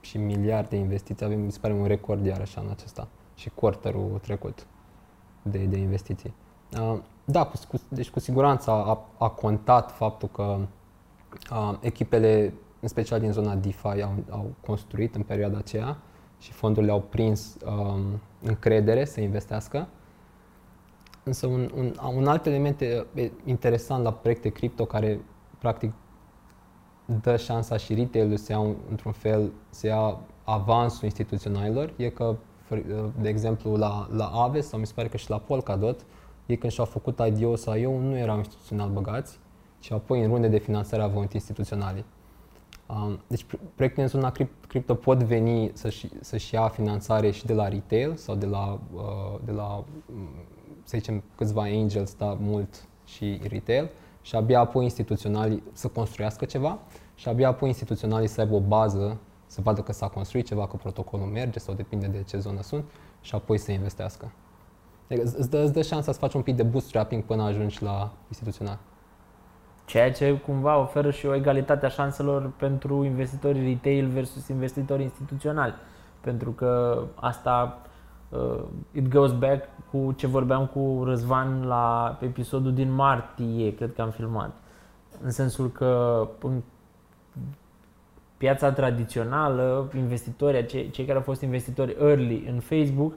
[0.00, 1.26] Și miliarde de investiții.
[1.26, 3.08] Avem, mi se pare, un record iarăși anul acesta.
[3.34, 4.66] Și quarterul trecut
[5.42, 6.34] de, de investiții.
[6.72, 10.58] Uh, da, cu, cu, deci cu siguranță a, a contat faptul că
[11.50, 15.96] uh, echipele, în special din zona DeFi, au, au construit în perioada aceea
[16.38, 19.88] și fondurile au prins um, încredere să investească.
[21.22, 25.20] Însă un, un, un alt element e, e interesant la proiecte cripto care
[25.58, 25.92] practic
[27.20, 32.36] dă șansa și retail să ia un- într-un fel, să ia avansul instituționalilor, e că,
[32.66, 32.84] fr-
[33.20, 36.04] de exemplu, la, la Aves sau mi se pare că și la Polkadot,
[36.46, 39.38] ei când și-au făcut IDO sau IO nu erau instituțional băgați,
[39.80, 42.04] și apoi în runde de finanțare au venit instituționalii.
[42.86, 47.46] Um, deci pro- proiectele în zona crip- cripto pot veni să-și, să-și ia finanțare și
[47.46, 50.28] de la retail sau de la, uh, de la mm,
[50.84, 53.90] să zicem, câțiva angels, dar mult și retail
[54.22, 56.78] și abia apoi instituționalii să construiască ceva
[57.14, 60.76] și abia apoi instituționalii să aibă o bază, să vadă că s-a construit ceva, că
[60.76, 62.84] protocolul merge sau depinde de ce zonă sunt
[63.20, 64.32] și apoi să investească.
[65.06, 67.82] Deci îți- îți dă, îți dă șansa să faci un pic de bootstrapping până ajungi
[67.82, 68.78] la instituțional.
[69.84, 75.74] Ceea ce cumva oferă și o egalitate a șanselor pentru investitorii retail versus investitorii instituționali.
[76.20, 77.78] Pentru că asta
[78.28, 84.02] uh, it goes back cu ce vorbeam cu Răzvan la episodul din martie, cred că
[84.02, 84.50] am filmat.
[85.22, 86.62] În sensul că în
[88.36, 93.12] piața tradițională, investitorii, cei, cei care au fost investitori early în Facebook,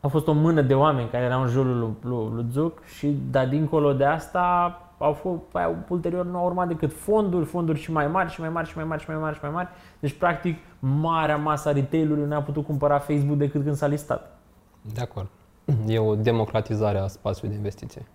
[0.00, 3.16] a fost o mână de oameni care erau în jurul lui, lui, lui Zuc și,
[3.30, 7.92] dar dincolo de asta, au fost, au, ulterior nu au urmat decât fonduri, fonduri și
[7.92, 9.68] mai mari și mai mari și mai mari și mai mari și mai mari.
[9.98, 14.38] Deci, practic, marea masă a retail-ului nu a putut cumpăra Facebook decât când s-a listat.
[14.94, 15.28] De acord.
[15.86, 18.06] E o democratizare a spațiului de investiție.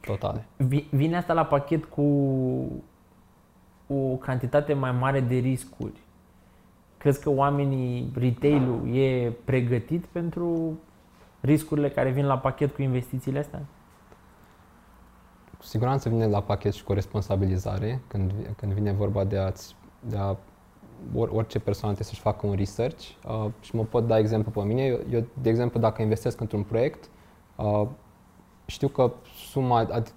[0.00, 0.46] Totale.
[0.56, 2.02] Vi- Vine asta la pachet cu
[3.88, 6.00] o cantitate mai mare de riscuri.
[6.98, 10.78] Crezi că oamenii, retail-ul e pregătit pentru
[11.46, 13.62] riscurile care vin la pachet cu investițiile astea?
[15.58, 19.76] Cu siguranță vine la pachet și cu o responsabilizare când, când vine vorba de, a-ți,
[20.00, 20.36] de a
[21.14, 24.60] or, orice persoană trebuie să-și facă un research uh, și mă pot da exemplu pe
[24.60, 24.84] mine.
[24.84, 27.08] Eu, eu, de exemplu, dacă investesc într-un proiect,
[27.56, 27.86] uh,
[28.66, 29.12] știu că
[29.50, 30.12] suma, ad,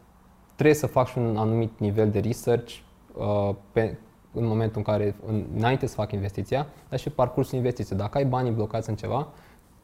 [0.55, 2.73] trebuie să fac și un anumit nivel de research
[3.13, 3.97] uh, pe,
[4.33, 7.97] în momentul în care, în, înainte să fac investiția, dar și pe parcursul investiției.
[7.97, 9.27] Dacă ai banii blocați în ceva,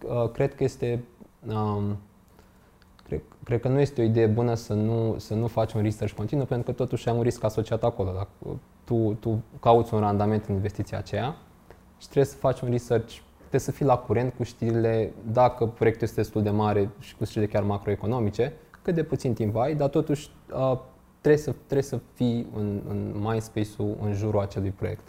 [0.04, 1.04] uh, cred că este
[1.48, 1.98] um,
[3.08, 6.16] Cred, cred că nu este o idee bună să nu, să nu faci un research
[6.16, 8.12] continuu, pentru că totuși ai un risc asociat acolo.
[8.12, 11.36] Dacă tu, tu cauți un randament în investiția aceea
[11.98, 16.08] și trebuie să faci un research, trebuie să fii la curent cu știrile, dacă proiectul
[16.08, 19.90] este destul de mare și cu știrile chiar macroeconomice, cât de puțin timp ai, dar
[19.90, 20.78] totuși uh,
[21.22, 25.08] trebuie, să, trebuie să fii în, în MySpace-ul în jurul acelui proiect.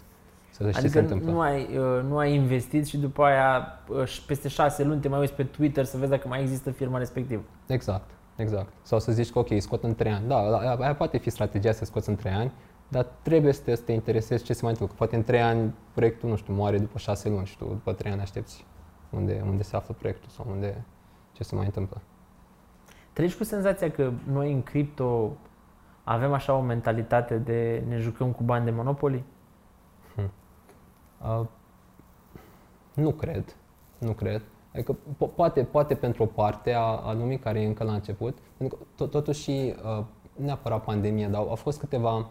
[0.56, 1.30] Să știi ce se Adică întâmplă.
[1.30, 5.08] nu ai, uh, nu ai investit și după aia uh, și peste șase luni te
[5.08, 7.42] mai uiți pe Twitter să vezi dacă mai există firma respectivă.
[7.66, 8.72] Exact, exact.
[8.82, 10.28] Sau să zici că ok, scot în 3 ani.
[10.28, 12.52] Da, aia, aia poate fi strategia să scoți în 3 ani,
[12.88, 14.94] dar trebuie să te, să te interesezi ce se mai întâmplă.
[14.96, 17.92] Că poate în 3 ani proiectul, nu știu, moare după 6 luni și tu după
[17.92, 18.64] 3 ani aștepți
[19.10, 20.84] unde, unde se află proiectul sau unde,
[21.32, 22.00] ce se mai întâmplă.
[23.12, 25.36] Treci cu senzația că noi în cripto
[26.04, 29.24] avem așa o mentalitate de ne jucăm cu bani de Monopoly?
[31.22, 31.46] Uh,
[32.94, 33.56] nu cred,
[33.98, 34.42] nu cred.
[34.72, 38.38] Adică po- poate, poate pentru o parte a, a lumii care e încă la început,
[38.56, 40.04] pentru că tot, totuși uh,
[40.36, 42.26] neapărat pandemie, dar au fost câteva,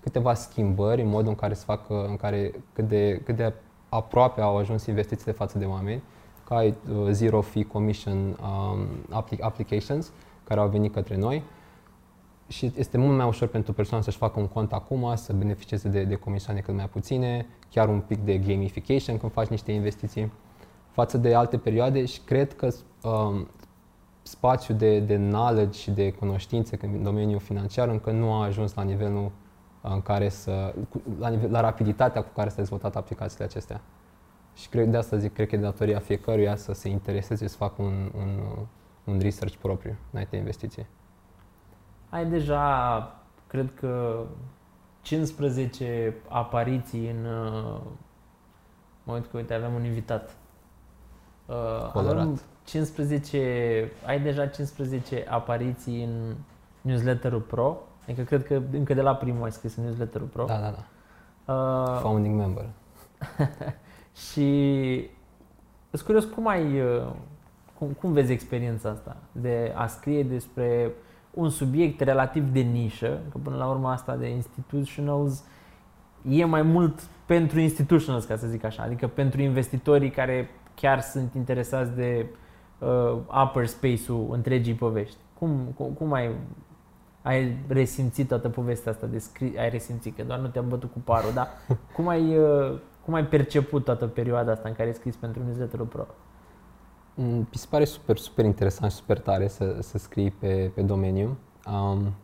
[0.00, 3.52] câteva schimbări în modul în care se fac, uh, în care cât de, cât de
[3.88, 6.02] aproape au ajuns investițiile față de oameni,
[6.44, 8.86] ca ai uh, zero fee commission um,
[9.22, 10.12] appli- applications
[10.44, 11.42] care au venit către noi
[12.48, 16.04] și este mult mai ușor pentru persoana să-și facă un cont acum, să beneficieze de,
[16.04, 20.32] de comisioane cât mai puține, chiar un pic de gamification când faci niște investiții
[20.90, 22.68] față de alte perioade și cred că
[23.02, 23.48] um,
[24.22, 28.82] spațiul de, de knowledge și de cunoștințe în domeniul financiar încă nu a ajuns la
[28.82, 29.30] nivelul
[29.80, 33.80] în care să, cu- la, nivel, la rapiditatea cu care s-au dezvoltat aplicațiile acestea.
[34.54, 37.82] Și cred, de asta zic, cred că e datoria fiecăruia să se intereseze să facă
[37.82, 38.40] un, un,
[39.04, 40.86] un research propriu înainte de investiție.
[42.16, 43.14] Ai deja,
[43.46, 44.22] cred că,
[45.02, 47.80] 15 apariții în uh,
[49.02, 50.36] momentul că, uite, avem un invitat.
[51.46, 52.20] Uh, Colorat.
[52.20, 56.34] avem 15, ai deja 15 apariții în
[56.80, 57.78] newsletterul Pro.
[58.02, 60.44] Adică cred că încă de la primul ai scris în newsletterul Pro.
[60.44, 60.84] Da, da, da.
[61.54, 62.64] Uh, Founding member.
[64.30, 65.10] și
[65.90, 67.06] sunt curios cum ai, uh,
[67.78, 70.92] cum, cum vezi experiența asta de a scrie despre
[71.36, 75.44] un subiect relativ de nișă, că până la urmă asta de institutionals
[76.28, 81.34] e mai mult pentru institutionals, ca să zic așa, adică pentru investitorii care chiar sunt
[81.34, 82.26] interesați de
[82.78, 85.16] uh, upper space-ul întregii povești.
[85.38, 86.30] Cum, cum, cum ai,
[87.22, 90.98] ai resimțit toată povestea asta de scris, ai resimțit că doar nu te-am bătut cu
[90.98, 91.48] parul, dar
[91.96, 95.86] cum ai, uh, cum ai perceput toată perioada asta în care ai scris pentru newsletterul
[95.86, 96.06] Pro?
[96.06, 96.25] Mm,
[97.18, 101.36] Mi se pare super, super interesant și super tare să, să scrii pe, pe domeniu.
[101.72, 102.14] Um,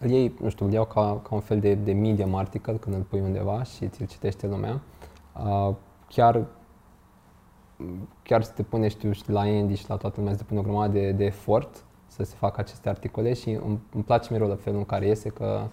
[0.00, 2.96] îl iei, nu știu, îl iau ca, ca un fel de, de medium article când
[2.96, 4.80] îl pui undeva și ți-l citește lumea.
[5.44, 5.74] Uh,
[6.08, 6.46] chiar,
[8.22, 10.60] chiar să te pune, știu, și la Andy și la toată lumea să te pune
[10.60, 14.48] o grămadă de, de efort să se facă aceste articole și îmi, îmi place mereu
[14.48, 15.68] la felul în care iese, că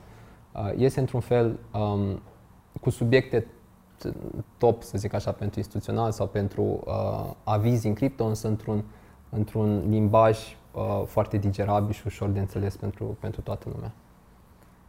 [0.54, 2.22] uh, iese într-un fel um,
[2.82, 3.48] cu subiecte
[4.58, 8.84] top, să zic așa, pentru instituțional sau pentru uh, avizi în cripto, însă într-un,
[9.30, 10.38] într-un limbaj
[10.72, 13.92] uh, foarte digerabil și ușor de înțeles pentru, pentru toată lumea.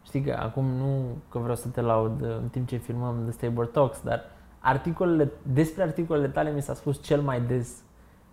[0.03, 3.33] Știi că acum nu că vreau să te laud uh, în timp ce filmăm The
[3.33, 4.21] Stabor Talks, dar
[4.59, 7.83] articolele, despre articolele tale mi s-a spus cel mai des,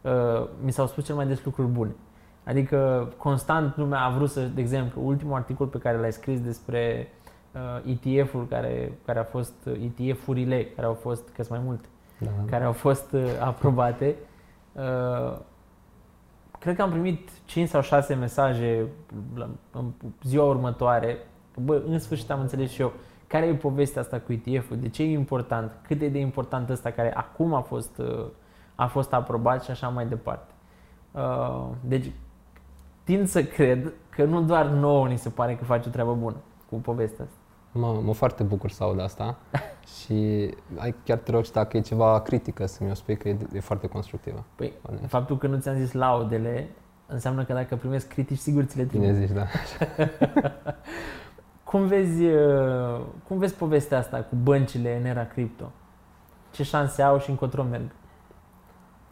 [0.02, 1.96] uh, mi s-au spus cel mai des lucruri bune.
[2.44, 7.08] Adică constant lumea a vrut să, de exemplu, ultimul articol pe care l-ai scris despre
[7.08, 7.21] uh,
[7.86, 11.88] ETF-ul care, care a fost, uh, ETF-urile care au fost, că sunt mai multe,
[12.18, 12.30] Da.
[12.50, 14.16] care au fost uh, aprobate.
[14.72, 15.38] Uh,
[16.60, 18.86] cred că am primit 5 sau 6 mesaje
[19.36, 19.92] la, în
[20.24, 21.18] ziua următoare.
[21.54, 22.92] Că, Bă, în sfârșit am înțeles și eu
[23.28, 26.92] care e povestea asta cu ETF-ul, de ce e important, cât e de important ăsta
[26.92, 28.26] care acum a fost, uh,
[28.76, 30.54] a fost aprobat și așa mai departe.
[31.12, 32.12] Uh, Deci,
[33.04, 36.36] tind să cred că nu doar nouă ni se pare că face o treabă bună
[36.70, 37.38] cu povestea asta.
[37.72, 39.38] Mă, mă foarte bucur să aud asta
[39.98, 43.38] și ai, chiar te rog și dacă e ceva critică să mi-o spui că e,
[43.54, 44.44] e foarte constructivă.
[44.56, 45.10] Păi, Onest.
[45.10, 46.70] faptul că nu ți-am zis laudele
[47.08, 49.10] înseamnă că dacă primesc critici, sigur ți le trimit.
[49.10, 49.46] Bine zici, da.
[51.64, 55.72] Cum vezi, uh, cum vezi povestea asta cu băncile în era cripto?
[56.52, 57.92] Ce șanse au și încotro merg?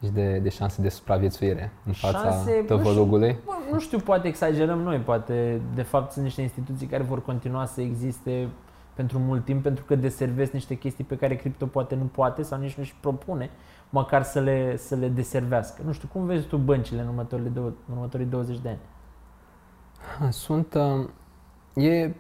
[0.04, 3.38] Și de, de șanse de supraviețuire în fața Șanse, nu tăvălugului.
[3.46, 7.66] Bă, nu știu, poate exagerăm noi, poate de fapt sunt niște instituții care vor continua
[7.66, 8.48] să existe
[8.94, 12.60] pentru mult timp pentru că deservesc niște chestii pe care cripto poate nu poate sau
[12.60, 13.50] nici nu își propune
[13.90, 15.82] măcar să le, să le deservească.
[15.86, 18.80] Nu știu, cum vezi tu băncile în următorii, dou- în următorii 20 de ani?
[20.20, 22.16] Ha, Sunt, uh, e,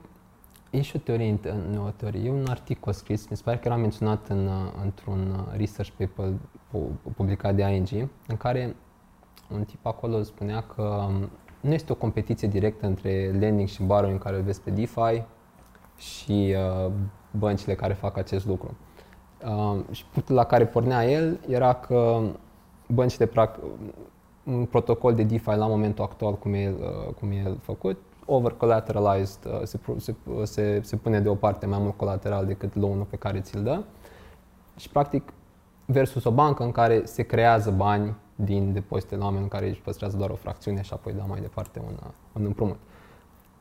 [0.69, 3.57] e și o teorie, în- nu o teorie, e un articol scris, mi se pare
[3.57, 4.53] că era menționat în, uh,
[4.83, 6.33] într-un uh, research paper
[6.71, 8.75] pu- publicat de ING, în care
[9.53, 11.29] un tip acolo spunea că um,
[11.61, 15.23] nu este o competiție directă între lending și borrowing care îl vezi pe DeFi
[15.97, 16.55] și
[16.85, 16.91] uh,
[17.31, 18.77] băncile care fac acest lucru.
[19.45, 22.19] Uh, și punctul la care pornea el era că
[22.87, 23.59] băncile, prac-
[24.43, 27.97] un protocol de DeFi la momentul actual, cum e, uh, cum e el făcut,
[28.29, 33.15] over-collateralized, uh, se, pu- se, se, se pune deoparte mai mult colateral decât loan-ul pe
[33.15, 33.81] care ți-l dă
[34.75, 35.33] și practic
[35.85, 39.81] versus o bancă în care se creează bani din depozite la oameni în care își
[39.81, 42.77] păstrează doar o fracțiune și apoi dă mai departe un, uh, un împrumut.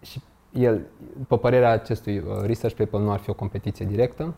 [0.01, 0.87] Și el,
[1.19, 4.35] după părerea acestui uh, research paper, nu ar fi o competiție directă.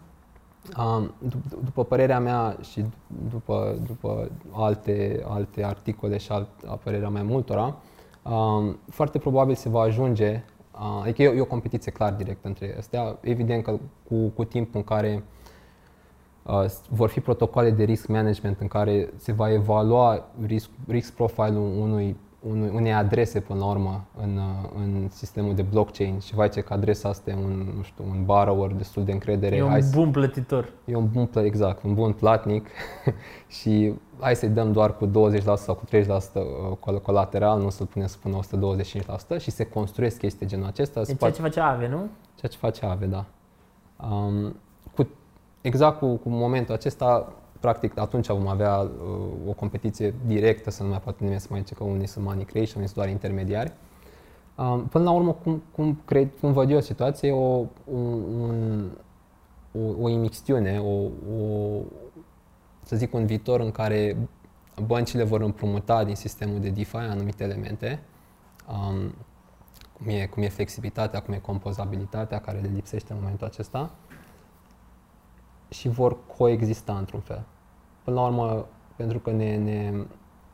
[0.78, 2.84] Um, dup- după părerea mea și
[3.30, 7.76] după, după alte, alte articole și alt, a părerea mai multora,
[8.22, 10.42] Um, foarte probabil se va ajunge,
[10.74, 13.18] uh, adică e, o- e o competiție clar direct între astea.
[13.20, 13.78] Evident că
[14.08, 15.24] cu, cu timpul în care
[16.42, 21.12] uh, s- vor fi protocoale de risk management în care se va evalua risk, risk
[21.12, 22.16] profile-ul unui, unui,
[22.48, 26.72] unei adrese până la urmă în, uh, în sistemul de blockchain și vai ce că
[26.72, 29.56] adresa asta e un, nu știu, un borrower destul de încredere.
[29.56, 30.72] E un hai să- bun plătitor.
[30.84, 32.66] E un bun, pla- exact, un bun platnic
[33.60, 35.10] și hai să-i dăm doar cu 20%
[35.56, 38.38] sau cu 30% col- colateral, nu să-l punem să pună
[39.36, 41.00] 125% și se construiesc chestii genul acesta.
[41.00, 41.96] E se ceea poate- ce face AVE, nu?
[42.34, 43.24] ceea ce face AVE, da.
[44.10, 44.56] Um,
[44.96, 45.08] cu,
[45.60, 50.88] exact cu, cu momentul acesta, practic atunci vom avea uh, o competiție directă, să nu
[50.88, 53.72] mai poate nimeni să mai zice că unii sunt money creation, unii sunt doar intermediari.
[54.56, 58.90] Um, până la urmă, cum, cum, cred, cum văd eu situația, e o, un, un,
[59.72, 61.02] o, o imixtiune, o,
[61.36, 61.80] o,
[62.82, 64.16] să zic, un viitor în care
[64.86, 68.02] băncile vor împrumuta din sistemul de DeFi anumite elemente,
[68.68, 69.14] um,
[69.92, 73.90] cum e, cum e flexibilitatea, cum e compozabilitatea care le lipsește în momentul acesta
[75.70, 77.42] și vor coexista într-un fel.
[78.04, 79.92] Până la urmă, pentru că ne, ne,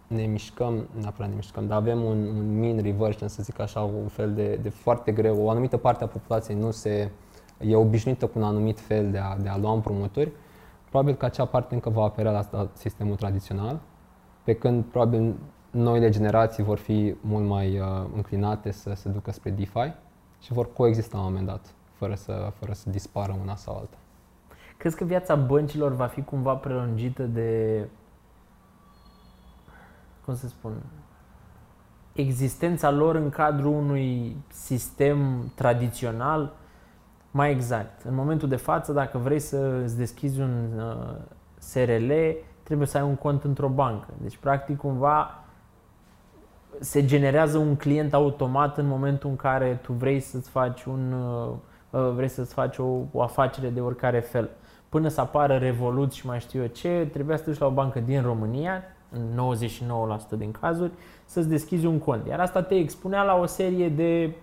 [0.06, 3.80] ne mișcăm, nu neapărat ne mișcăm, dar avem un, un mean reversion, să zic așa,
[3.80, 7.10] un fel de, de foarte greu, o anumită parte a populației nu se,
[7.60, 10.32] e obișnuită cu un anumit fel de a, de a lua împrumuturi,
[10.88, 13.80] probabil că acea parte încă va apărea la, la sistemul tradițional,
[14.44, 15.34] pe când probabil
[15.70, 19.92] noile generații vor fi mult mai uh, înclinate să se ducă spre DeFi
[20.40, 23.96] și vor coexista la un moment dat, fără să, fără să dispară una sau alta.
[24.76, 27.80] Crezi că viața băncilor va fi cumva prelungită de,
[30.24, 30.72] cum să spun,
[32.12, 36.52] existența lor în cadrul unui sistem tradițional?
[37.30, 41.14] Mai exact, în momentul de față, dacă vrei să îți deschizi un uh,
[41.58, 42.12] SRL,
[42.62, 44.08] trebuie să ai un cont într-o bancă.
[44.22, 45.46] Deci, practic, cumva
[46.80, 51.48] se generează un client automat în momentul în care tu vrei să-ți faci un uh,
[51.90, 54.50] uh, vrei să-ți faci o, o afacere de oricare fel.
[54.96, 57.70] Până să apară Revolut și mai știu eu ce, trebuia să te duci la o
[57.70, 59.56] bancă din România, în
[60.34, 60.90] 99% din cazuri,
[61.24, 62.26] să-ți deschizi un cont.
[62.26, 64.34] Iar asta te expunea la o serie de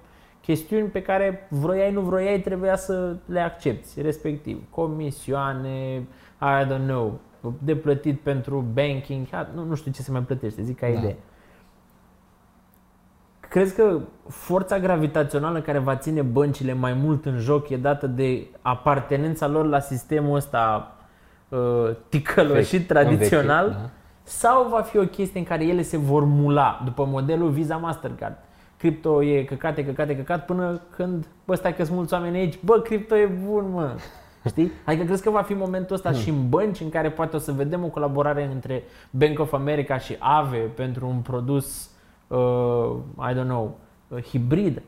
[0.42, 6.08] chestiuni pe care vroiai, nu vroiai, trebuia să le accepti, respectiv comisioane,
[6.42, 7.20] I don't know,
[7.64, 10.98] de plătit pentru banking, nu, nu știu ce se mai plătește, zic ca Da.
[10.98, 11.16] idee.
[13.54, 18.48] Crezi că forța gravitațională care va ține băncile mai mult în joc e dată de
[18.62, 20.96] apartenența lor la sistemul ăsta
[21.50, 21.60] uh,
[22.10, 23.90] ticăloșit Vechi, tradițional învechit, da.
[24.24, 28.38] sau va fi o chestie în care ele se vor mula după modelul Visa Mastercard?
[28.78, 32.38] Cripto e căcat, e căcat, e căcat până când, bă, stai că sunt mulți oameni
[32.38, 33.96] aici, bă, cripto e bun, mă.
[34.48, 34.72] Știi?
[34.86, 37.52] Adică crezi că va fi momentul ăsta și în bănci în care poate o să
[37.52, 41.93] vedem o colaborare între Bank of America și AVE pentru un produs,
[42.34, 44.82] uh, I don't know, uh, hibrid?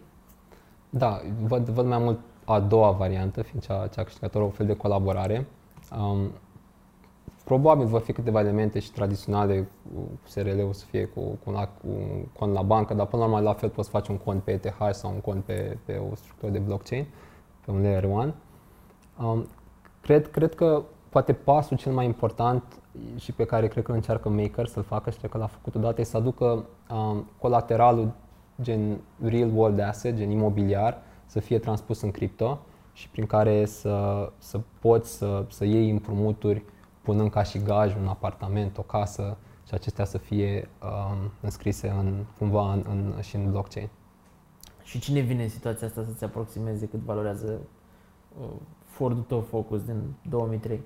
[0.90, 4.76] Da, văd, văd mai mult a doua variantă, fiind cea, cea câștigătoră, o fel de
[4.76, 5.48] colaborare.
[6.00, 6.32] Um,
[7.44, 11.82] probabil vor fi câteva elemente și tradiționale cu SRL-ul să fie cu, cu, un, ac-
[11.82, 14.44] cu un cont la bancă, dar până la urmă la fel poți face un cont
[14.44, 17.06] pe ETH sau un cont pe, pe o structură de blockchain,
[17.66, 18.34] pe un layer 1.
[19.24, 19.48] Um,
[20.02, 20.84] cred, cred că
[21.16, 22.64] poate pasul cel mai important
[23.16, 26.02] și pe care cred că încearcă Maker să-l facă și cred că l-a făcut odată
[26.02, 28.12] e să aducă um, colateralul
[28.62, 32.60] gen real world asset, gen imobiliar, să fie transpus în cripto
[32.94, 36.64] și prin care să, să poți să, să iei împrumuturi
[37.02, 42.24] punând ca și gaj un apartament, o casă și acestea să fie um, înscrise în,
[42.38, 43.90] cumva în, în, și în blockchain.
[44.84, 47.60] Și cine vine în situația asta să-ți aproximeze cât valorează
[48.42, 48.48] uh,
[48.84, 50.82] Fordul tău Focus din 2003?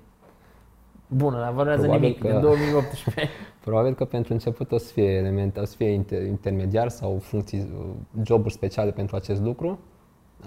[1.14, 3.28] Bună, dar valorează Probabil nimic, că- din 2018.
[3.64, 7.72] Probabil că pentru început o să fie elemente, o să fie inter, intermediar sau funcții,
[8.22, 9.78] joburi speciale pentru acest lucru.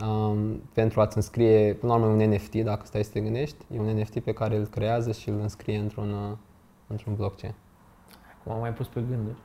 [0.07, 3.65] Um, pentru a-ți înscrie, până la urmă, e un NFT, dacă stai să te gândești,
[3.75, 6.37] e un NFT pe care îl creează și îl înscrie într-un, uh,
[6.87, 7.53] într-un blockchain.
[8.43, 9.37] Cum am mai pus pe gânduri.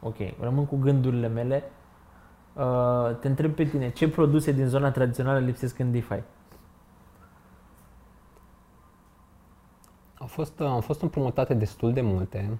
[0.00, 1.62] Ok, rămân cu gândurile mele.
[2.54, 6.22] Uh, te întreb pe tine, ce produse din zona tradițională lipsesc în DeFi?
[10.24, 12.58] Au fost, uh, au fost împrumutate destul de multe.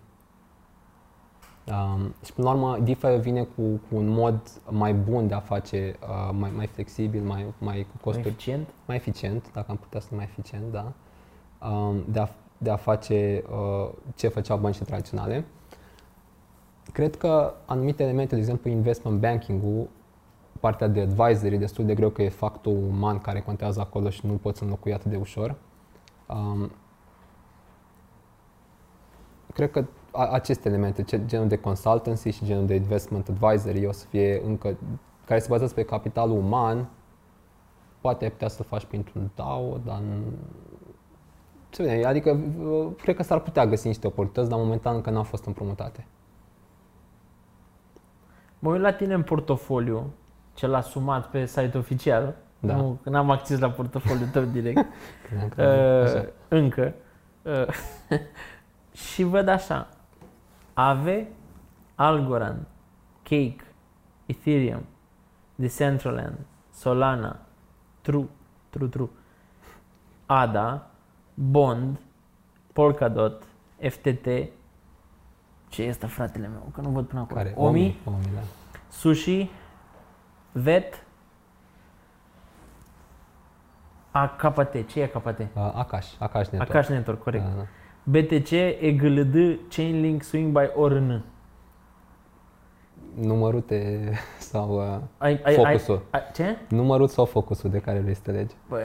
[1.67, 4.41] Um, și până la urmă DeFi vine cu, cu un mod
[4.71, 8.69] mai bun de a face, uh, mai, mai flexibil, mai, mai cu Mai costuri eficient?
[8.87, 10.93] mai eficient, dacă am putea să mai eficient, da,
[11.69, 15.45] um, de, a, de a face uh, ce făceau băncile tradiționale.
[16.93, 19.89] Cred că anumite elemente, de exemplu investment banking-ul,
[20.61, 24.33] partea de advisory, destul de greu că e factorul uman care contează acolo și nu
[24.33, 25.55] poți înlocui atât de ușor.
[26.29, 26.71] Um,
[29.55, 33.93] cred că a, aceste elemente, ce- genul de consultancy și genul de investment advisory o
[33.93, 34.77] să fie încă,
[35.25, 36.89] care se bazează pe capitalul uman,
[38.01, 40.33] poate ai putea să faci printr-un DAO, dar n-
[41.71, 45.23] ce vedem, adică uh, cred că s-ar putea găsi niște oportunități, dar momentan încă n-au
[45.23, 46.07] fost împrumutate.
[48.59, 50.13] Mă uit la tine în portofoliu,
[50.55, 52.35] cel asumat pe site oficial.
[52.61, 52.77] Da.
[52.77, 54.85] Nu, că n-am acces la portofoliul tău direct.
[55.27, 56.27] Credeam că- uh, așa.
[56.49, 56.95] încă.
[57.43, 57.67] Uh,
[58.95, 59.89] și văd așa.
[60.75, 61.29] Ave,
[61.95, 62.67] Algorand,
[63.23, 63.65] Cake,
[64.27, 64.87] Ethereum,
[65.55, 66.39] Decentraland,
[66.73, 67.37] Solana,
[68.01, 68.27] True,
[68.71, 69.09] True, True,
[70.27, 70.87] ADA,
[71.35, 71.99] Bond,
[72.73, 73.43] Polkadot,
[73.89, 74.27] FTT,
[75.69, 76.69] ce este fratele meu?
[76.73, 77.41] Că nu văd până acolo.
[77.41, 77.55] Care?
[77.57, 78.41] Omi, Omi, da.
[78.89, 79.51] Sushi,
[80.53, 81.05] VET,
[84.11, 84.87] AKT.
[84.87, 85.39] Ce e AKT?
[85.39, 86.75] Uh, Akash, Akash Network.
[86.75, 87.45] Akash Network, corect.
[87.45, 87.67] Da, da.
[88.05, 88.51] BTC,
[88.81, 91.25] EGLD, Chainlink, Swing by ORN.
[93.15, 96.03] Numărute sau uh, Ai, ai, Focusul.
[96.11, 96.57] Ai, ai, ce?
[96.69, 98.55] numărut sau focusul de care vrei să te legi?
[98.69, 98.81] Bă,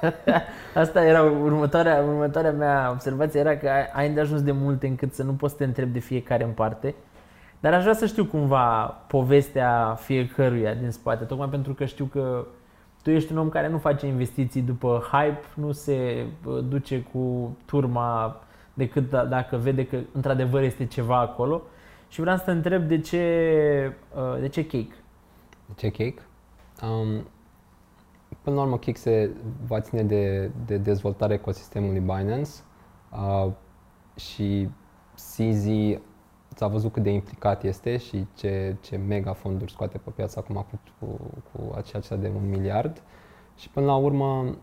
[0.74, 5.12] Asta era următoarea, următoarea mea observație, era că ai, ai de ajuns de multe încât
[5.12, 6.94] să nu poți să te întrebi de fiecare în parte.
[7.60, 12.46] Dar aș vrea să știu cumva povestea fiecăruia din spate, tocmai pentru că știu că
[13.06, 17.56] tu ești un om care nu face investiții după hype, nu se bă, duce cu
[17.64, 18.40] turma
[18.74, 21.62] decât da- dacă vede că într-adevăr este ceva acolo.
[22.08, 24.94] Și vreau să te întreb de ce, uh, de ce cake?
[25.66, 26.22] De ce Cake?
[26.82, 27.26] Um,
[28.42, 29.30] până la urmă, Cake se
[29.66, 32.50] va ține de, de dezvoltarea ecosistemului Binance
[33.12, 33.52] uh,
[34.16, 34.68] și
[35.14, 35.66] CZ
[36.56, 40.66] s-a văzut cât de implicat este și ce, ce mega fonduri scoate pe piață acum
[40.70, 41.20] cu, cu,
[41.52, 43.02] cu aceea de un miliard.
[43.56, 44.56] Și până la urmă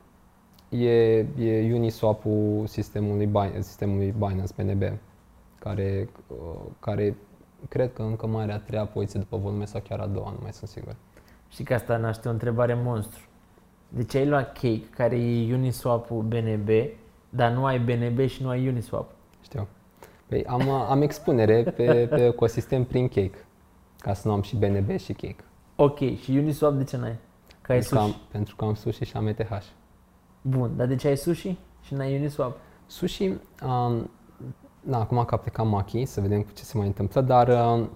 [0.70, 4.84] e, e Uniswap-ul sistemului, Bin- sistemului Binance PNB,
[5.60, 7.16] care, uh, care
[7.70, 10.40] cred că încă mai are a treia poziție după volume sau chiar a doua, nu
[10.42, 10.96] mai sunt sigur.
[11.48, 13.22] Știi că asta naște o întrebare monstru.
[13.90, 16.70] De ce ai luat Cake, care e Uniswap-ul BNB,
[17.30, 19.12] dar nu ai BNB și nu ai Uniswap?
[19.42, 19.68] Știu.
[20.34, 23.46] Păi am, am expunere pe, pe ecosistem prin Cake,
[23.98, 25.44] ca să nu am și BNB și Cake.
[25.76, 27.16] Ok, și Uniswap de ce n-ai?
[27.62, 28.20] Că ai Pentru că, am, sushi.
[28.32, 29.64] pentru că am sushi și am ETH.
[30.42, 32.58] Bun, dar de ce ai sushi și n-ai Uniswap?
[32.86, 34.10] Sushi, um,
[34.80, 37.90] na, acum că a plecat Maki, să vedem cu ce se mai întâmplă, dar um,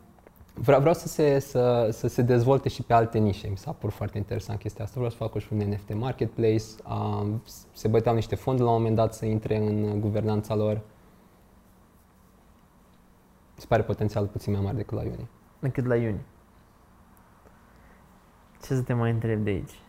[0.53, 3.47] vreau, vreau să, se, să, să se dezvolte și pe alte nișe.
[3.47, 4.95] Mi s-a părut foarte interesant chestia asta.
[4.95, 6.65] Vreau să fac și un NFT marketplace.
[6.89, 10.81] Um, se băteau niște fonduri la un moment dat să intre în guvernanța lor.
[13.57, 15.29] Mi se pare potențial puțin mai mare decât la Uni.
[15.59, 16.21] Decât la Uni.
[18.61, 19.79] Ce să te mai întreb de aici?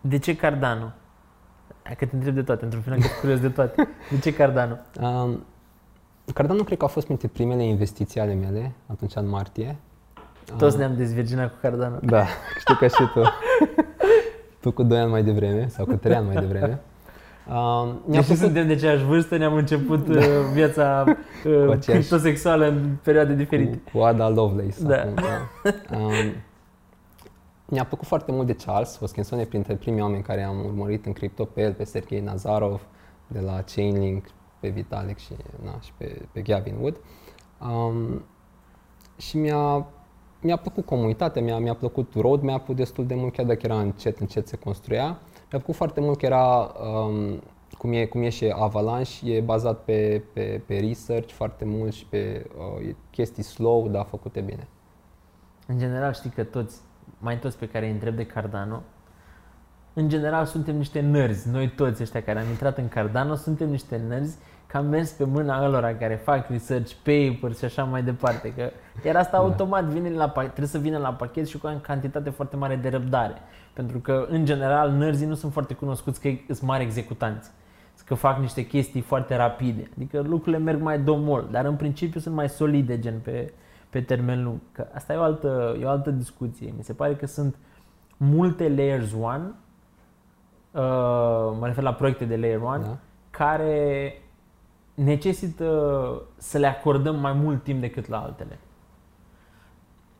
[0.00, 0.92] De ce Cardano?
[1.82, 3.88] Hai că te întreb de toate, într-un final că sunt curios de toate.
[4.10, 4.76] De ce Cardano?
[5.00, 5.44] Um,
[6.34, 9.76] Cardano cred că a fost printre primele investiții ale mele, atunci în martie.
[10.58, 11.98] Toți Ah, ne-am dezvirginat cu Cardano.
[12.02, 12.24] Da,
[12.58, 13.22] știu că și tu.
[14.60, 16.80] tu cu 2 ani mai devreme, sau cu 3 ani mai devreme.
[17.48, 22.66] Um, mi-a Deși plăcut, suntem de aceeași vârstă, ne-am început uh, viața uh, aceeași- criptosexuală
[22.66, 23.76] în perioade diferite.
[23.76, 24.82] cu, cu Ada Lovelace.
[24.82, 24.96] Da.
[25.00, 25.96] Acum, da.
[25.96, 26.12] Um,
[27.66, 31.12] mi-a plăcut foarte mult de Charles Hoskinson, e printre primii oameni care am urmărit în
[31.12, 32.80] cripto pe el, pe Sergei Nazarov,
[33.26, 34.24] de la Chainlink,
[34.60, 35.32] pe Vitalik și,
[35.64, 36.96] na, și pe, pe Gavin Wood.
[37.60, 38.24] Um,
[39.16, 39.86] și mi-a,
[40.40, 44.48] mi-a plăcut comunitatea, mi-a, mi-a plăcut roadmap-ul destul de mult, chiar dacă era încet, încet
[44.48, 45.18] se construia.
[45.52, 46.72] Mi-a plăcut foarte mult că era,
[47.06, 47.42] um,
[47.78, 52.06] cum, e, cum e și Avalanche, e bazat pe, pe, pe research foarte mult și
[52.06, 52.46] pe
[52.78, 54.68] uh, e chestii slow, dar făcute bine.
[55.66, 56.80] În general știi că toți,
[57.18, 58.82] mai toți pe care îi întreb de Cardano,
[59.92, 61.48] în general suntem niște nărzi.
[61.48, 64.36] Noi toți ăștia care am intrat în Cardano suntem niște nărzi
[64.72, 68.52] că am mers pe mâna ălora care fac research papers și așa mai departe.
[68.54, 68.70] Că
[69.04, 69.42] iar asta Da.
[69.42, 72.76] automat vine la, pa- trebuie să vină la pachet și cu o cantitate foarte mare
[72.76, 73.34] de răbdare.
[73.72, 77.50] Pentru că, în general, nărzii nu sunt foarte cunoscuți că sunt mari executanți.
[78.04, 79.90] Că fac niște chestii foarte rapide.
[79.96, 83.52] Adică lucrurile merg mai domol, dar în principiu sunt mai solide, gen pe,
[83.90, 84.58] pe termen lung.
[84.72, 86.72] Că asta e o, altă, e o altă discuție.
[86.76, 87.56] Mi se pare că sunt
[88.16, 89.42] multe layers 1, uh,
[91.58, 92.96] mă refer la proiecte de layer 1, Da?
[93.30, 94.12] care
[94.94, 98.58] necesită să le acordăm mai mult timp decât la altele.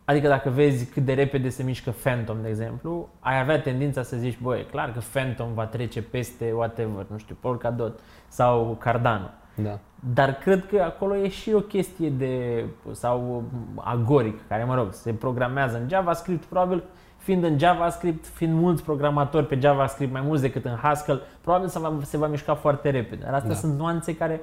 [0.05, 4.17] Adică dacă vezi cât de repede se mișcă Phantom, de exemplu, ai avea tendința să
[4.17, 9.31] zici, băi, e clar că Phantom va trece peste whatever, nu știu, Polkadot sau Cardano.
[9.55, 9.79] Da.
[10.15, 13.43] Dar cred că acolo e și o chestie de, sau
[13.77, 16.83] agoric, care, mă rog, se programează în JavaScript, probabil
[17.17, 21.79] fiind în JavaScript, fiind mulți programatori pe JavaScript, mai mulți decât în Haskell, probabil se
[21.79, 23.23] va, se va mișca foarte repede.
[23.25, 23.57] Dar astea Da.
[23.57, 24.41] sunt nuanțe care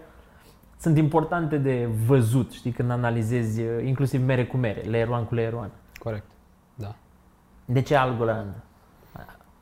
[0.79, 5.33] sunt importante de văzut, știi, când analizezi uh, inclusiv mere cu mere, layer 1 cu
[5.33, 5.67] layer 1.
[5.99, 6.25] Corect.
[6.75, 6.95] Da.
[7.65, 8.63] De ce Algorand?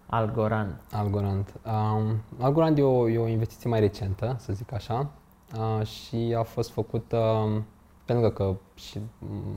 [0.10, 0.76] Algorand.
[0.92, 1.54] Algorand.
[1.66, 5.10] Um, Algorand e o, e o investiție mai recentă, să zic așa,
[5.58, 7.66] uh, și a fost făcută, um,
[8.06, 9.00] pe lângă că și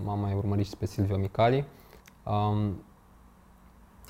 [0.04, 1.64] m-am mai urmărit și pe Silvio Micali,
[2.24, 2.82] um,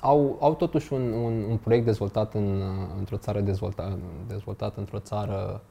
[0.01, 3.97] au, au totuși un, un, un proiect dezvoltat în, uh, într-o țară dezvolta,
[4.27, 5.61] dezvoltat într-o țară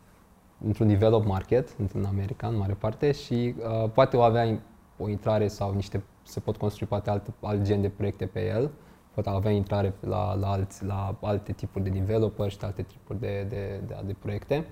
[0.65, 4.61] într-un develop market, în America, în mare parte, și uh, poate o avea in-
[4.99, 8.71] o intrare sau niște, se pot construi poate alt, alt gen de proiecte pe el,
[9.15, 13.47] pot avea intrare la, la, alți, la alte tipuri de developer și alte tipuri de,
[13.49, 14.67] de, de, de proiecte.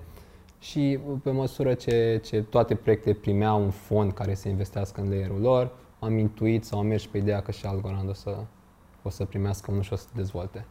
[0.59, 5.41] Și pe măsură ce, ce toate proiectele primeau un fond care să investească în layerul
[5.41, 8.37] lor, am intuit sau am mers pe ideea că și Algorand o să,
[9.03, 10.65] o să primească unul și o să se dezvolte.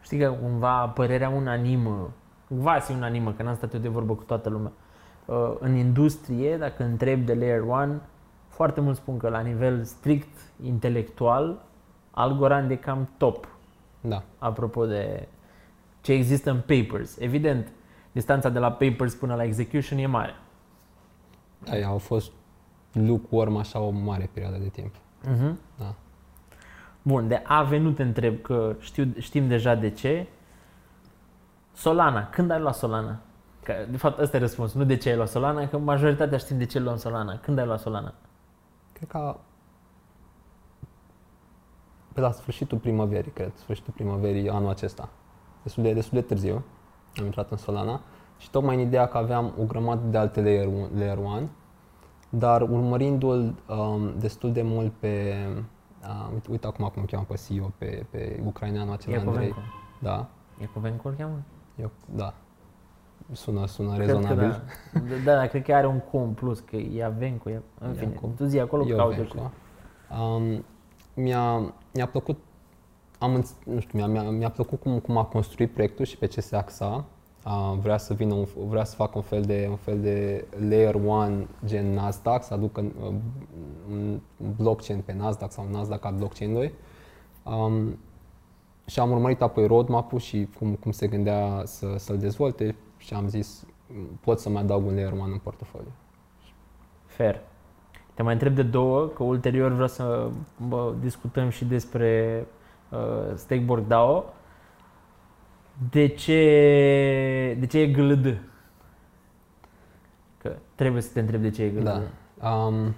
[0.00, 2.12] Știi că cumva părerea unanimă,
[2.62, 4.72] quasi unanimă, că n-am stat eu de vorbă cu toată lumea,
[5.24, 8.00] uh, în industrie, dacă întreb de Layer 1,
[8.48, 11.64] foarte mulți spun că la nivel strict intelectual,
[12.10, 13.48] Algorand e cam top,
[14.00, 15.28] Da, apropo de
[16.00, 17.18] ce există în papers.
[17.18, 17.72] Evident,
[18.12, 20.34] distanța de la papers până la execution e mare.
[21.70, 22.32] aia au fost
[22.92, 24.94] lukewarm așa o mare perioadă de timp.
[24.94, 25.54] Uh-huh.
[25.78, 25.94] Da.
[27.02, 30.26] Bun, de AV nu te întreb, că știu, știm deja de ce.
[31.76, 33.18] Solana, când ai luat Solana?
[33.62, 36.58] Că, de fapt, ăsta e răspunsul, nu de ce ai luat Solana, că majoritatea știm
[36.58, 37.38] de ce luăm Solana.
[37.38, 38.14] Când ai luat Solana?
[38.92, 39.36] Cred că
[42.12, 45.08] pe la sfârșitul primăverii, cred, sfârșitul primăverii anul acesta.
[45.62, 46.64] Destul de, destul de târziu
[47.18, 48.00] am intrat în Solana
[48.38, 51.48] și tocmai în ideea că aveam o grămadă de alte layer, one- layer 1,
[52.28, 55.44] dar urmărindu-l um, destul de mult pe,
[56.02, 59.46] uh, uite, uite acum cum îl cheamă pe CEO, pe, pe ucraineanul acela Andrei.
[59.46, 59.60] Iacovenco.
[59.98, 60.26] Da,
[60.60, 61.42] Iacovenco îl cheamă?
[61.80, 62.34] Eu, da.
[63.32, 64.62] Sună, sună Cred că rezonabil.
[64.94, 65.00] da.
[65.24, 68.30] da, da, cred că are un com plus, că e Iavenco, e, în fine, Iaco.
[68.36, 69.38] tu zi acolo, Eu caut eu Venco.
[69.38, 70.64] și- Um,
[71.14, 72.38] mi-a, mi-a plăcut,
[73.18, 76.26] am, înț- nu știu, mi-a, mi-a, mi-a plăcut cum, cum a construit proiectul și pe
[76.26, 77.04] ce se axa.
[77.46, 80.94] Uh, vrea să vină, un, vrea să facă un fel de, un fel de layer
[80.94, 83.12] 1 gen Nasdaq, să aducă uh,
[83.90, 84.20] un
[84.56, 86.72] blockchain pe Nasdaq sau un Nasdaq al blockchain-ului.
[87.44, 87.98] Um,
[88.86, 93.28] și am urmărit apoi roadmap-ul și cum, cum se gândea să, să-l dezvolte și am
[93.28, 93.66] zis
[94.20, 95.92] pot să mai adaug un layer 1 în portofoliu.
[97.06, 97.40] Fair.
[98.14, 100.30] Te mai întreb de două, că ulterior vreau să
[100.68, 102.46] bă, discutăm și despre
[102.88, 104.24] uh, Stakeboard DAO.
[105.90, 108.38] De ce, de ce e GLD?
[110.38, 111.84] Că trebuie să te întreb de ce e GLD.
[111.84, 112.02] Da.
[112.50, 112.94] Um, pe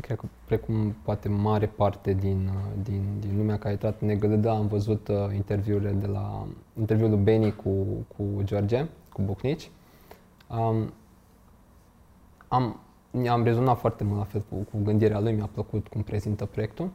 [0.00, 4.08] cred că precum poate mare parte din, uh, din, din lumea care a intrat în
[4.08, 6.46] EGLD, am văzut uh, interviurile de la
[6.78, 7.70] interviul lui Beni cu,
[8.16, 9.70] cu George, cu Bucnici.
[10.48, 10.92] Um,
[12.48, 12.80] am,
[13.28, 16.90] am rezonat foarte mult la fel cu, cu gândirea lui, mi-a plăcut cum prezintă proiectul.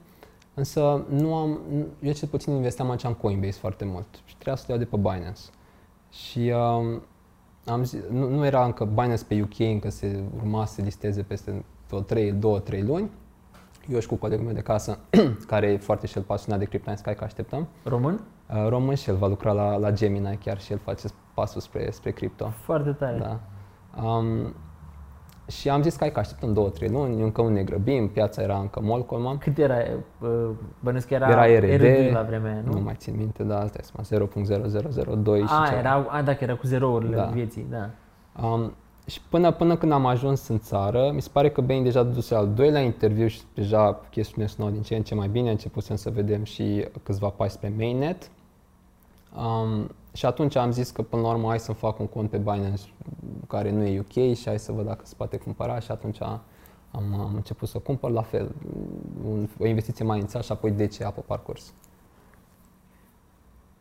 [0.54, 4.56] Însă nu am, nu- eu cel puțin investeam aici în Coinbase foarte mult și trebuia
[4.56, 5.42] să le iau de pe Binance.
[6.12, 7.02] Și um,
[7.66, 11.22] am zis, nu, nu era încă Binance pe UK, încă se urma să se listeze
[11.22, 13.10] peste vreo 3, 2, 3 luni.
[13.90, 14.98] Eu și cu colegul meu de casă,
[15.48, 17.68] care e foarte și el pasionat de Crypto Sky, că așteptăm.
[17.84, 18.20] Român?
[18.50, 21.92] Uh, Român și el va lucra la, la Gemini, chiar și el face pasul spre,
[21.92, 22.46] spre cripto.
[22.64, 23.18] Foarte tare.
[23.18, 23.40] Da.
[24.04, 24.54] Um,
[25.48, 28.58] și am zis că hai că așteptăm 2-3 luni, încă nu ne grăbim, piața era
[28.58, 29.38] încă molcolmă.
[29.40, 29.76] Cât era?
[30.22, 32.74] uh, Bănuiesc că era, Era RD, la vremea aia, nu?
[32.74, 35.80] Nu mai țin minte, dar asta este 0.0002 și a, ceva.
[35.80, 37.24] era, a, dacă era cu zerourile Da.
[37.24, 37.90] vieții, da.
[38.48, 38.74] Um,
[39.06, 42.36] și până, până când am ajuns în țară, mi se pare că Bain deja duse
[42.36, 46.10] al doilea interviu și deja chestiunile sunau din ce în ce mai bine, începusem să
[46.10, 48.30] vedem și câțiva pași spre mainnet.
[49.38, 52.38] Um, și atunci am zis că până la urmă hai să fac un cont pe
[52.38, 52.82] Binance
[53.48, 56.42] care nu e UK și hai să văd dacă se poate cumpăra și atunci am,
[56.92, 58.56] am început să cumpăr la fel,
[59.26, 61.74] un, o investiție mai inițial și apoi DCA pe parcurs.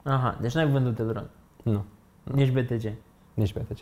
[0.02, 1.30] Aha, deci n-ai vândut Elrond.
[1.62, 1.84] Nu,
[2.22, 2.92] Nici BTC,
[3.34, 3.80] nici BTC,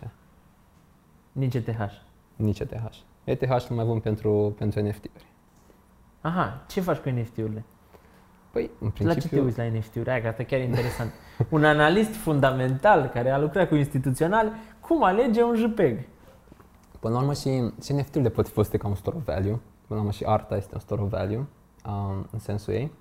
[1.32, 1.80] nici ETH.
[2.36, 2.96] nici ETH.
[3.24, 5.26] ETH îl mai vând pentru, pentru NFT-uri.
[6.20, 7.64] Aha, ce faci cu NFT-urile?
[8.50, 10.10] Păi, în La ce te principiu, uiți la NFT-uri?
[10.10, 11.12] Hai, că asta chiar e interesant.
[11.50, 16.08] Un analist fundamental care a lucrat cu instituțional, cum alege un JPEG?
[17.00, 19.60] Până la urmă și, și NFT-urile pot fi folosite ca un store of value.
[19.60, 21.46] Până la urmă și arta este un store of value
[21.86, 22.92] um, în sensul ei.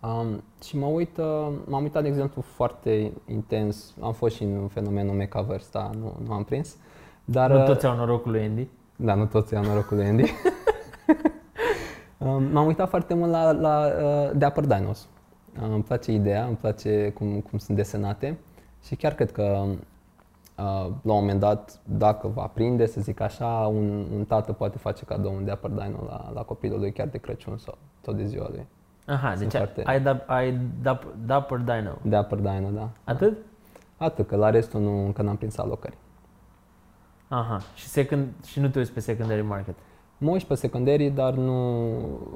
[0.00, 4.68] Um, și mă uit, uh, m-am uitat de exemplu foarte intens, am fost și în
[4.68, 6.76] fenomenul Mechaverse, dar nu, nu am prins.
[7.24, 8.68] Dar, Nu uh, toți au norocul lui Andy.
[8.96, 10.24] Da, nu toți au norocul lui Andy.
[12.18, 15.08] Um, M-am uitat foarte mult la, la uh, Dapper Dinos.
[15.62, 18.38] Uh, Îmi place ideea, îmi place cum, cum sunt desenate
[18.84, 19.74] și chiar cred că uh,
[21.02, 25.04] la un moment dat, dacă va prinde, să zic așa, un, un tată poate face
[25.04, 28.46] cadou un Dapper Dino la, la copilul lui chiar de Crăciun sau tot de ziua
[28.50, 28.66] lui.
[29.06, 31.90] Aha, Sunt deci ai, foarte- ai, dap, ai dap, Dapper Dino.
[32.02, 32.88] Dapper Dino, da.
[33.04, 33.36] Atât?
[33.96, 35.96] Atât, că la restul nu, încă n-am prins alocări.
[37.34, 37.60] Aha.
[37.74, 39.74] Și, second, și nu te uiți pe secondary market.
[40.18, 41.52] Mă uit pe secundarii, dar nu,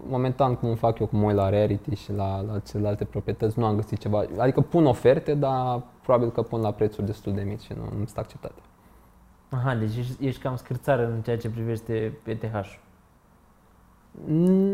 [0.08, 3.64] momentan cum fac eu, cum mă uit la Rarity și la, la celelalte proprietăți, nu
[3.64, 4.24] am găsit ceva.
[4.38, 8.04] Adică pun oferte, dar probabil că pun la prețuri destul de mici și nu, nu
[8.04, 8.60] sunt acceptate.
[9.50, 12.78] Aha, deci ești, ești cam scârțar în ceea ce privește ETH-ul.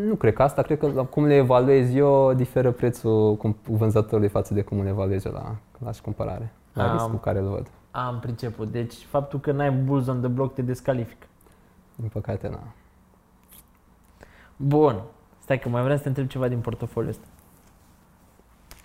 [0.07, 4.29] Nu cred că asta, cred că la cum le evaluez eu, diferă prețul cum- vânzătorului
[4.29, 7.49] față de cum îl evaluez eu la, la și cumpărare, la Am- riscul care îl
[7.49, 7.71] văd.
[7.93, 8.71] Am priceput.
[8.71, 11.27] Deci faptul că n-ai bulls on the block te descalifică.
[11.95, 12.63] Din păcate, na.
[14.57, 15.03] Bun.
[15.39, 17.27] Stai că mai vreau să te întreb ceva din portofoliul ăsta.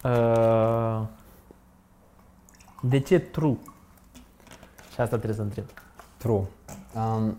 [0.03, 1.07] Uh,
[2.81, 3.57] de ce true?
[4.93, 5.65] Și asta trebuie să întreb.
[6.17, 6.43] True.
[6.95, 7.37] Um,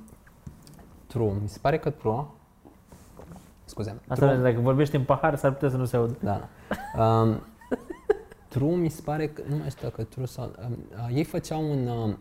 [1.06, 1.32] true.
[1.42, 2.24] Mi se pare că True...
[3.64, 4.00] Scuze.
[4.08, 6.16] Asta True, dacă vorbești în pahar, s-ar putea să nu se audă.
[6.20, 6.48] Da.
[6.96, 7.04] da.
[7.04, 7.40] Um,
[8.48, 10.76] True mi se pare că, nu mai știu dacă True sau, um,
[11.08, 12.18] uh, ei făceau un, um,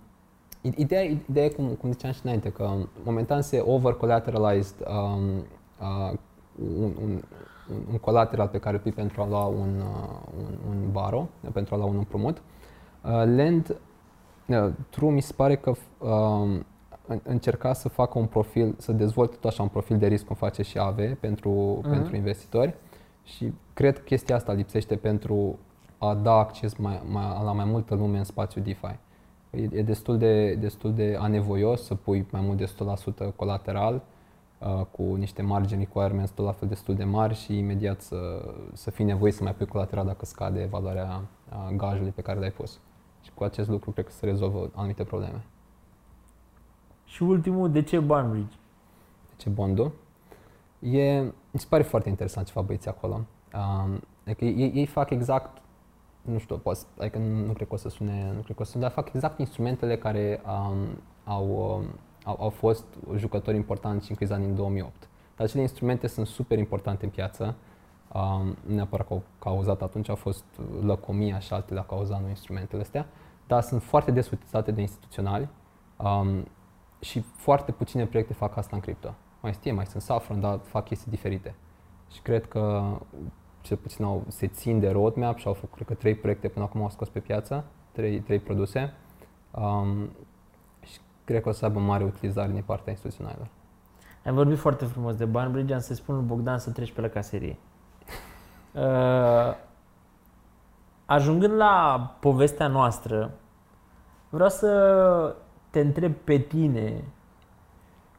[0.75, 5.27] ideea, ideea e cum, cum ziceam și înainte, că um, momentan se over-collateralized um,
[5.81, 6.13] uh,
[6.79, 7.21] un, un,
[7.69, 11.27] un, un colateral pe care îl pui pentru a lua un, uh, un, un baro,
[11.53, 12.41] pentru a lua un împrumut.
[13.05, 13.75] Uh, Lend,
[14.47, 16.65] uh, True mi se pare că um,
[17.07, 20.35] în- încerca să facă un profil, să dezvolte tot așa un profil de risc cum
[20.35, 21.49] face și AVE pentru,
[21.81, 21.89] Mhm.
[21.89, 22.73] pentru investitori
[23.23, 25.59] și cred că chestia asta lipsește pentru
[25.97, 28.95] a da acces mai, mai, la mai multă lume în spațiul DeFi.
[29.49, 32.73] E, e destul, de, destul de anevoios să pui mai mult de
[33.31, 34.01] 100% colateral
[34.59, 38.17] uh, cu niște margini requirements tot la fel destul de mari și imediat să,
[38.73, 42.51] să fii nevoit să mai pui colateral dacă scade valoarea uh, gajului pe care l-ai
[42.51, 42.79] pus.
[43.21, 45.43] Și cu acest lucru cred că se rezolvă anumite probleme.
[47.05, 48.55] Și ultimul, de ce Barnbridge?
[49.37, 49.91] ce bondul.
[50.79, 53.25] E, mi se pare foarte interesant ce fac băieții acolo.
[53.53, 55.61] Um, adică ei, ei fac exact,
[56.31, 58.65] nu știu, poți, adică nu, nu cred că o să sune, nu cred că o
[58.65, 60.87] să sune, dar fac exact instrumentele care um,
[61.23, 61.85] au, um,
[62.23, 65.09] au, au fost jucători importanți în criza din 2008.
[65.35, 67.55] Dar acele instrumente sunt super importante în piață.
[68.13, 70.43] Um, nu neapărat că au cauzat atunci, au fost
[70.81, 73.07] lăcomia și altele au cauzat nu instrumentele astea,
[73.47, 75.49] dar sunt foarte des utilizate de instituționali
[75.97, 76.47] um,
[76.99, 79.13] și foarte puține proiecte fac asta în cripto.
[79.41, 81.55] Mai știe, mai sunt Saffron, dar fac chestii diferite.
[82.11, 82.91] Și cred că
[83.67, 86.65] cel puțin au, se țin de roadmap și au făcut, cred că, trei proiecte până
[86.65, 88.93] acum au scos pe piață, trei, trei produse.
[89.51, 90.09] Um,
[90.83, 93.47] și cred că o să aibă mare utilizare din partea instituționalilor.
[94.25, 97.07] Ai vorbit foarte frumos de Barnbridge, am să spun lui Bogdan să treci pe la
[97.07, 97.57] caserie.
[98.73, 99.55] Uh,
[101.05, 103.31] ajungând la povestea noastră,
[104.29, 105.35] vreau să
[105.69, 107.03] te întreb pe tine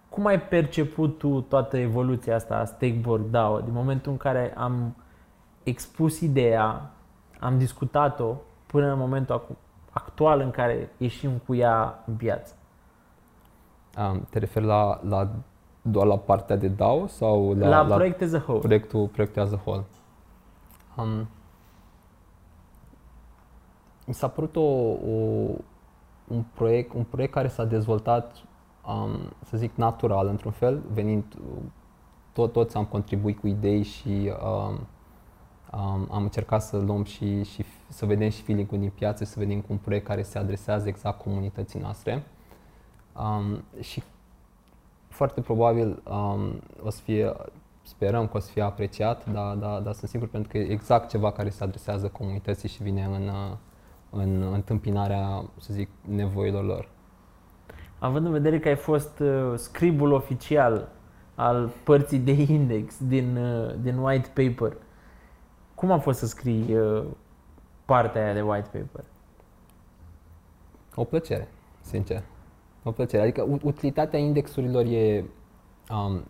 [0.09, 4.97] cum ai perceput tu toată evoluția asta a Stakeborg DAO din momentul în care am
[5.69, 6.91] expus ideea,
[7.41, 8.35] am discutat-o
[8.67, 9.57] până în momentul acu-
[9.91, 12.55] actual în care ieșim cu ea în piață.
[13.99, 15.29] Um, te referi la, la
[15.83, 18.59] doar la partea de DAO sau la, La, la proiect as a whole.
[18.61, 19.85] proiectul, proiectul as a whole?
[20.97, 21.29] Um,
[24.07, 25.51] mi s-a părut o, o,
[26.29, 28.37] un, proiect, un proiect care s-a dezvoltat,
[28.87, 29.11] um,
[29.45, 31.25] să zic, natural, într-un fel, venind,
[32.33, 34.79] tot, toți am contribuit cu idei și um,
[35.73, 39.39] um, am încercat să luăm și, și f- să vedem și feeling-ul din piață, să
[39.39, 42.23] vedem cu un proiect care se adresează exact comunității noastre.
[43.17, 44.03] Um, și
[45.09, 47.33] foarte probabil um, o să fie,
[47.83, 51.09] sperăm că o să fie apreciat, dar, dar, dar sunt sigur pentru că e exact
[51.09, 53.57] ceva care se adresează comunității și vine în, uh,
[54.11, 56.89] în întâmpinarea, să zic, nevoilor lor.
[57.99, 60.89] Având în vedere că ai fost uh, scribul oficial
[61.35, 64.77] al părții de index din, uh, din white paper,
[65.79, 67.05] cum a fost să scrii uh,
[67.85, 69.05] partea aia de white paper?
[70.95, 71.49] O plăcere,
[71.81, 72.23] sincer.
[72.83, 73.23] O plăcere.
[73.23, 75.25] Adică u- utilitatea indexurilor e...
[75.91, 76.23] Um,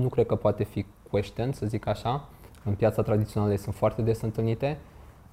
[0.00, 2.28] nu cred că poate fi question, să zic așa.
[2.64, 4.78] În piața tradițională ele sunt foarte des întâlnite.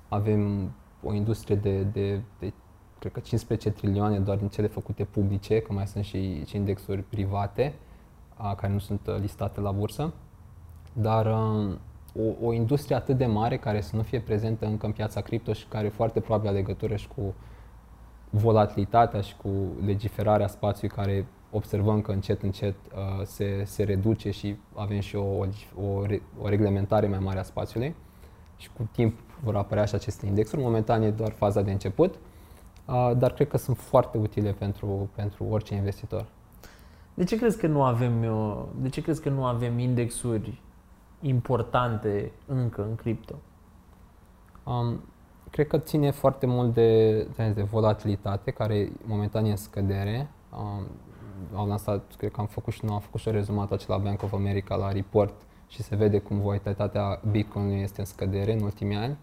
[0.09, 0.71] Avem
[1.03, 2.53] o industrie de, de, de
[2.99, 7.01] cred că 15 trilioane doar din cele făcute publice, că mai sunt și, și indexuri
[7.01, 7.73] private
[8.35, 10.13] a, care nu sunt uh, listate la bursă.
[10.93, 11.79] Dar um,
[12.19, 15.53] o, o industrie atât de mare care să nu fie prezentă încă în piața cripto
[15.53, 17.33] și care foarte probabil are legătură și cu
[18.29, 19.49] volatilitatea și cu
[19.85, 25.23] legiferarea spațiului care observăm că încet, încet uh, se, se reduce și avem și o,
[25.23, 25.45] o,
[25.85, 27.95] o, re- o reglementare mai mare a spațiului
[28.57, 30.61] și cu timp vor apărea și aceste indexuri.
[30.61, 32.15] Momentan e doar faza de început,
[32.85, 36.25] uh, dar cred că sunt foarte utile pentru, pentru orice investitor.
[37.13, 40.61] De ce crezi că nu avem, uh, de ce crezi că nu avem indexuri
[41.21, 43.35] importante încă în cripto?
[44.63, 45.03] Um,
[45.49, 47.21] cred că ține foarte mult de,
[47.53, 50.29] de volatilitate, care momentan e în scădere.
[50.57, 50.87] Um,
[51.55, 54.23] au lansat, cred că am făcut și noi, am făcut și o rezumat acela Bank
[54.23, 55.33] of America la report
[55.67, 59.17] și se vede cum volatilitatea Bitcoin este în scădere în ultimii ani.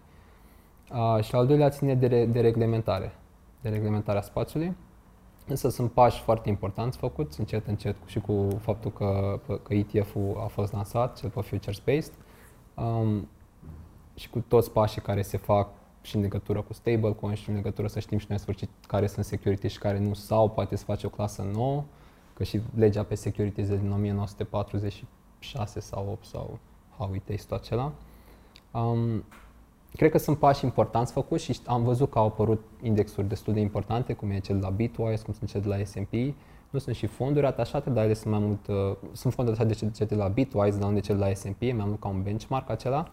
[0.91, 3.11] Uh, și al doilea ține de, re, de reglementare,
[3.61, 4.75] de reglementarea spațiului.
[5.49, 10.47] Însă sunt pași foarte importanți făcuți, încet, încet, și cu faptul că, că ETF-ul a
[10.47, 12.13] fost lansat, cel pe futures-based,
[12.75, 13.27] um,
[14.15, 15.69] și cu toți pașii care se fac
[16.01, 19.07] și în legătură cu stablecoin și în legătură să știm și noi în sfârșit care
[19.07, 21.83] sunt security și care nu, sau poate să face o clasă nouă,
[22.33, 26.59] că și legea pe securities din 1946 sau 8 sau
[26.97, 27.91] how it is tot acela.
[28.71, 29.23] Um,
[29.95, 33.59] cred că sunt pași importanți făcuți și am văzut că au apărut indexuri destul de
[33.59, 36.13] importante, cum e cel de la Bitwise, cum sunt cel de la S&P.
[36.69, 39.91] Nu sunt și fonduri atașate, dar ele sunt mai mult, uh, sunt fonduri atașate de
[39.91, 42.21] cel de la Bitwise, dar nu de cel de la S&P, mai mult ca un
[42.21, 43.11] benchmark acela.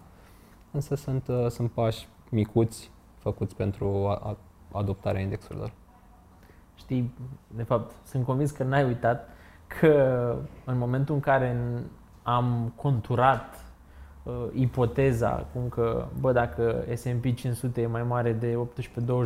[0.71, 4.37] Însă sunt, uh, sunt pași micuți făcuți pentru a, a,
[4.79, 5.73] adoptarea indexurilor.
[6.75, 7.15] Știi,
[7.49, 9.29] de fapt, sunt convins că n-ai uitat
[9.81, 11.57] că în momentul în care
[12.23, 13.66] am conturat
[14.27, 18.59] uh, ipoteza cum că, bă, dacă S&P 500 e mai mare de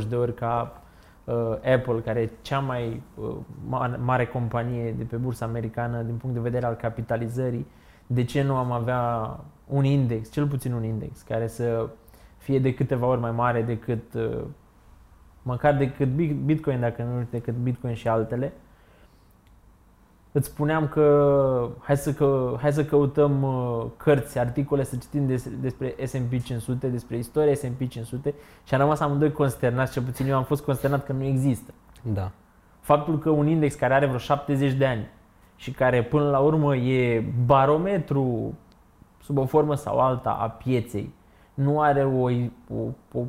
[0.03, 0.83] 18-20 de ori ca
[1.25, 3.37] uh, Apple, care e cea mai uh,
[3.69, 7.67] mare, mare companie de pe bursa americană din punct de vedere al capitalizării,
[8.07, 9.37] de ce nu am avea
[9.67, 11.89] un index, cel puțin un index, care să
[12.37, 14.41] fie de câteva ori mai mare decât uh,
[15.43, 16.09] măcar decât
[16.45, 18.53] Bitcoin, dacă nu decât Bitcoin și altele,
[20.33, 25.49] îți spuneam că hai să, că, hai să căutăm uh, cărți, articole, să citim des,
[25.61, 30.37] despre S&P 500, despre istoria S&P 500 și am rămas amândoi consternați, cel puțin eu
[30.37, 31.75] am fost consternat că nu există.
[32.03, 32.31] Da.
[32.81, 35.09] Faptul că un index care are vreo 70 de ani
[35.57, 38.55] și care până la urmă e barometru
[39.23, 41.15] sub o formă sau alta a pieței,
[41.55, 42.31] nu are o,
[42.77, 43.23] o, o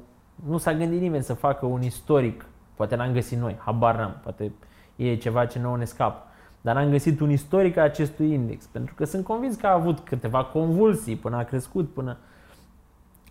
[0.45, 2.45] nu s-a gândit nimeni să facă un istoric,
[2.75, 4.51] poate n-am găsit noi, habar n-am, poate
[4.95, 6.25] e ceva ce nouă ne scapă
[6.61, 9.99] dar am găsit un istoric a acestui index, pentru că sunt convins că a avut
[9.99, 12.17] câteva convulsii până a crescut, până...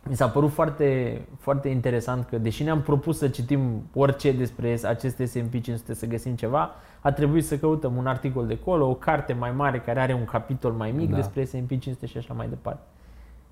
[0.09, 5.25] Mi s-a părut foarte, foarte interesant că, deși ne-am propus să citim orice despre aceste
[5.25, 6.71] S&P 500, să găsim ceva,
[7.01, 10.25] a trebuit să căutăm un articol de acolo, o carte mai mare care are un
[10.25, 11.17] capitol mai mic da.
[11.17, 12.83] despre S&P 500 și așa mai departe.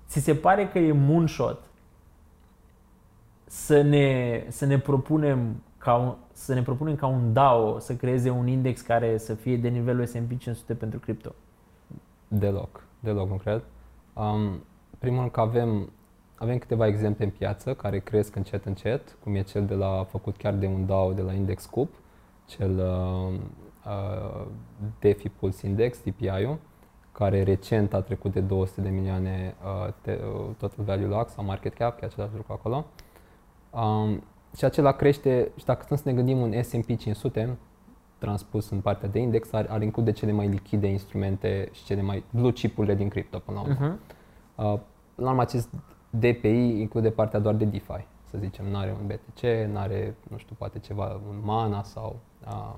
[0.07, 1.61] Ți se pare că e moonshot
[3.45, 8.29] să ne, să ne propunem ca un, să ne propunem ca un DAO să creeze
[8.29, 11.31] un index care să fie de nivelul S&P 500 pentru cripto?
[12.27, 13.63] Deloc, deloc nu cred.
[14.13, 14.63] Um,
[14.97, 15.89] primul că avem,
[16.35, 20.37] avem câteva exemple în piață care cresc încet încet, cum e cel de la făcut
[20.37, 21.93] chiar de un DAO de la Index Coop,
[22.45, 23.39] cel uh,
[23.85, 24.45] uh,
[24.99, 26.57] DeFi Pulse Index, DPI-ul,
[27.11, 31.43] care recent a trecut de 200 de milioane uh, te, uh, total value lock sau
[31.43, 32.85] market cap, că e același lucru acolo.
[33.69, 34.23] Um,
[34.57, 37.57] și acela crește, și dacă stăm să ne gândim un S&P 500,
[38.17, 42.23] transpus în partea de index, ar, ar include cele mai lichide instrumente și cele mai
[42.29, 43.95] blue chip-urile din cripto până la urmă.
[43.95, 43.99] Uh-huh.
[44.55, 44.79] Uh,
[45.15, 45.69] la urmă, acest
[46.09, 49.41] DPI include partea doar de DeFi, să zicem, nu are un BTC,
[49.71, 52.75] nu are, nu știu, poate ceva, un Mana sau uh,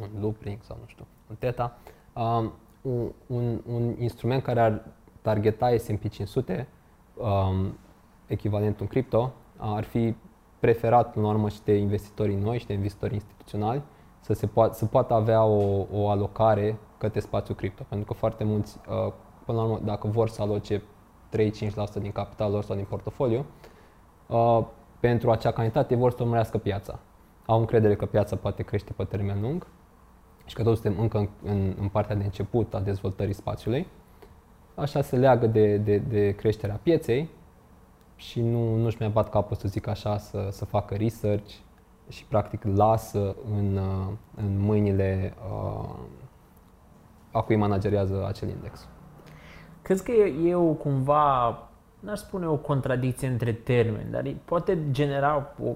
[0.00, 1.78] un Loopring sau nu știu, un Theta.
[2.12, 2.50] Uh,
[2.82, 4.84] un, un, un instrument care ar
[5.22, 6.68] targeta S&P 500,
[7.14, 7.78] um,
[8.26, 10.14] echivalentul în cripto, ar fi
[10.58, 13.82] preferat în urmă și de investitorii noi și de investitori instituționali
[14.20, 17.82] să, se poat, să poată avea o, o alocare către spațiul cripto.
[17.88, 19.12] Pentru că foarte mulți, uh,
[19.44, 20.82] până la urmă, dacă vor să aloce
[21.28, 23.44] 3-5% din capitalul lor sau din portofoliu,
[24.26, 24.64] uh,
[25.00, 26.98] pentru acea calitate vor să urmărească piața.
[27.46, 29.66] Au încredere că piața poate crește pe termen lung
[30.44, 33.86] și că toți suntem încă în, în, în partea de început a dezvoltării spațiului.
[34.74, 37.28] Așa se leagă de, de, de creșterea pieței
[38.18, 41.52] și nu, nu-și mai bat capul, să zic așa, să, să facă research
[42.08, 45.88] și practic lasă în, uh, în mâinile uh,
[47.32, 48.88] a cui managerează acel index.
[49.82, 51.58] Crezi că e, e o cumva,
[52.00, 55.70] n-aș spune o contradicție între termeni, dar poate genera o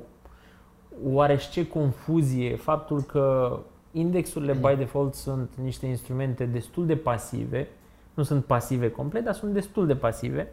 [1.05, 3.59] oarește confuzie faptul că
[3.93, 7.68] indexurile by default sunt niște instrumente destul de pasive,
[8.14, 10.53] nu sunt pasive complet, dar sunt destul de pasive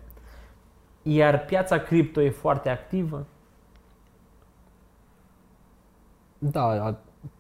[1.04, 3.26] iar piața cripto e foarte activă?
[6.38, 6.96] Da,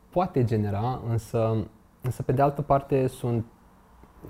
[0.10, 1.68] poate genera, însă
[2.01, 3.45] însă pe de altă parte sunt,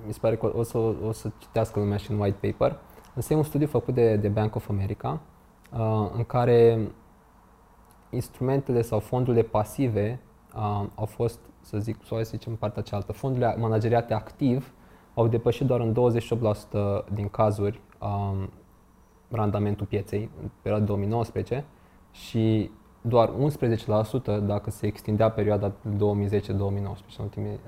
[0.05, 2.79] mi se pare că o să, o să citească lumea și în white paper,
[3.15, 5.19] însă e un studiu făcut de, de Bank of America
[5.73, 6.91] uh, în care
[8.09, 10.19] instrumentele sau fondurile pasive
[10.55, 14.73] uh, au fost, să zic, să zicem partea cealaltă, fondurile manageriate activ
[15.13, 15.95] au depășit doar în
[17.03, 18.49] 28% din cazuri um,
[19.29, 21.65] randamentul pieței în perioada 2019
[22.11, 22.71] și
[23.01, 25.73] doar 11% dacă se extindea perioada 2010-2019.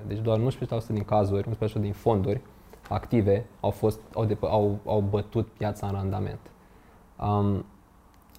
[0.06, 2.40] Deci doar 11% din cazuri, 11% din fonduri
[2.88, 6.40] active au, fost, au, depă, au, au bătut piața în randament.
[7.20, 7.64] Um,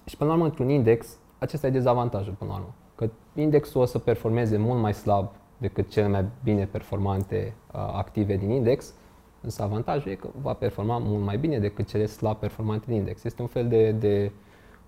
[0.04, 2.74] și până la urmă, într-un index, acesta e dezavantajul până la urmă.
[2.94, 8.36] Că indexul o să performeze mult mai slab decât cele mai bine performante uh, active
[8.36, 8.94] din index,
[9.44, 13.24] însă avantajul e că va performa mult mai bine decât cele slab performante din index.
[13.24, 14.32] Este un fel de, de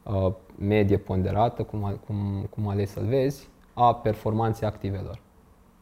[0.03, 5.21] uh, medie ponderată, cum, cum, cum ales să-l vezi, a performanței activelor.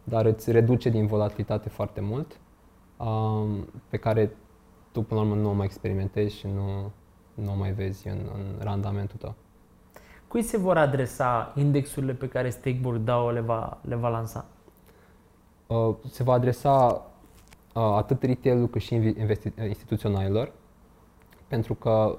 [0.05, 2.41] Dar îți reduce din volatilitate foarte mult,
[2.97, 3.59] uh,
[3.89, 4.37] pe care
[4.93, 6.91] tu până la urmă nu o mai experimentezi și nu,
[7.35, 9.35] nu o mai vezi în, în randamentul tău.
[10.29, 14.47] Cui se vor adresa indexurile pe care Stakeboard DAO le va, le va lansa?
[15.67, 17.14] Uh, se va adresa uh,
[17.81, 20.53] atât retail cât și investi- instituționalilor,
[21.49, 22.19] pentru că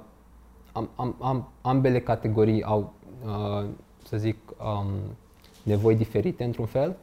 [0.72, 2.94] am, am, am, ambele categorii au,
[3.26, 3.66] uh,
[4.04, 4.88] să zic, um,
[5.64, 6.96] nevoi diferite într-un fel,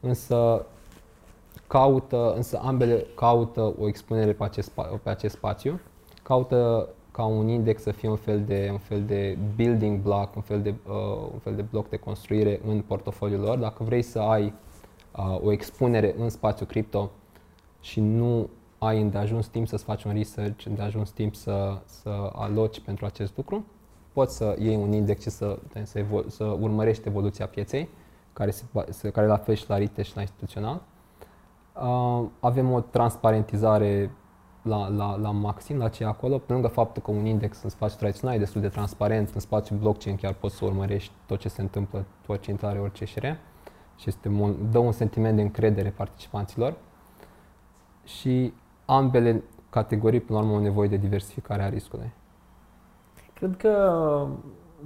[0.00, 0.66] însă
[1.66, 4.70] caută, însă ambele caută o expunere pe acest,
[5.02, 5.80] pe acest spațiu,
[6.22, 10.42] caută ca un index să fie un fel de, un fel de building block, un
[10.42, 13.58] fel de, uh, un fel de bloc de construire în portofoliul lor.
[13.58, 14.52] Dacă vrei să ai
[15.16, 17.10] uh, o expunere în spațiu cripto
[17.80, 23.04] și nu ai îndeajuns timp să-ți faci un research, îndeajuns timp să, să aloci pentru
[23.04, 23.64] acest lucru,
[24.12, 27.88] poți să iei un index și să, să, evol- să urmărești evoluția pieței,
[28.32, 28.50] care,
[28.90, 30.82] se, care la fel și la retail și la instituțional.
[31.82, 34.10] Uh, avem o transparentizare
[34.62, 37.68] la, la, la maxim, la ce e acolo, pe lângă faptul că un index în
[37.68, 41.48] spațiu tradițional e destul de transparent, în spațiu blockchain chiar poți să urmărești tot ce
[41.48, 43.38] se întâmplă, orice intrare, orice ieșire.
[43.96, 46.74] Și este un, dă un sentiment de încredere participanților
[48.18, 48.52] și
[48.84, 52.12] ambele categorii, până la urmă, au nevoie de diversificare a riscului.
[53.34, 54.26] Cred că,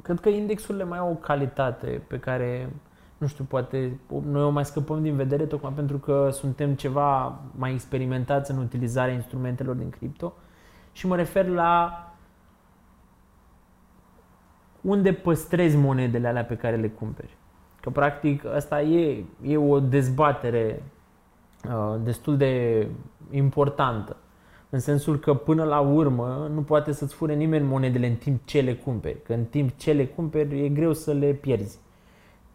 [0.03, 2.73] cred că indexurile mai au o calitate pe care
[3.19, 7.73] nu știu, poate noi o mai scăpăm din vedere tocmai pentru că suntem ceva mai
[7.73, 10.33] experimentați în utilizarea instrumentelor din cripto
[10.93, 11.99] și mă refer la
[14.81, 17.37] unde păstrezi monedele alea pe care le cumperi.
[17.81, 21.04] Că practic asta e, e o dezbatere uh,
[22.03, 22.87] destul de
[23.31, 24.17] importantă.
[24.71, 28.61] În sensul că până la urmă nu poate să-ți fure nimeni monedele în timp ce
[28.61, 29.23] le cumperi.
[29.23, 31.79] Că în timp ce le cumperi e greu să le pierzi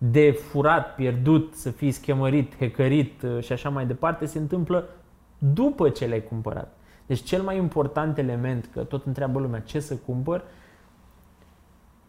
[0.01, 4.89] de furat, pierdut, să fii schemărit, hecărit uh, și așa mai departe, se întâmplă
[5.37, 6.77] după ce le-ai cumpărat.
[7.05, 10.43] Deci cel mai important element, că tot întreabă lumea ce să cumpăr,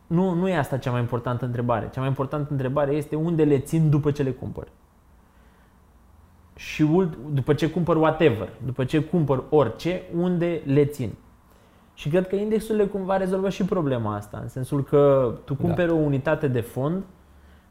[0.07, 1.89] nu, nu e asta cea mai importantă întrebare.
[1.93, 4.69] Cea mai importantă întrebare este unde le țin după ce le cumpăr.
[6.61, 6.85] Și
[7.33, 11.13] după ce cumpăr whatever, după ce cumpăr orice, unde le țin.
[11.95, 15.65] Și cred că indexurile cumva rezolvă și problema asta, în sensul că tu da.
[15.65, 15.95] cumperi da.
[15.95, 17.03] o unitate de fond,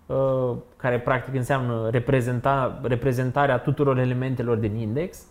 [0.10, 5.26] Uh, care practic înseamnă reprezenta, reprezentarea tuturor elementelor din index,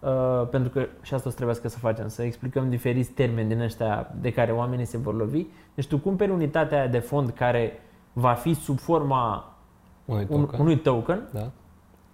[0.00, 3.60] uh, pentru că și asta o să trebuiască să facem, să explicăm diferiți termeni din
[3.60, 5.46] ăștia de care oamenii se vor lovi.
[5.74, 7.80] Deci tu cumperi unitatea aia de fond care
[8.12, 9.54] va fi sub forma
[10.04, 11.50] unui token, unui token da.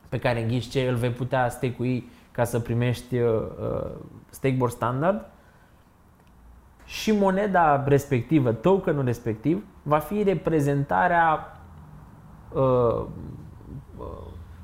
[0.08, 3.30] Pe care în ce îl vei putea stake ca să primești uh,
[3.60, 3.90] uh,
[4.30, 5.26] stakeboard standard
[6.84, 11.52] și moneda respectivă, tokenul respectiv, va fi reprezentarea
[12.54, 13.04] Uh,
[13.96, 14.06] uh,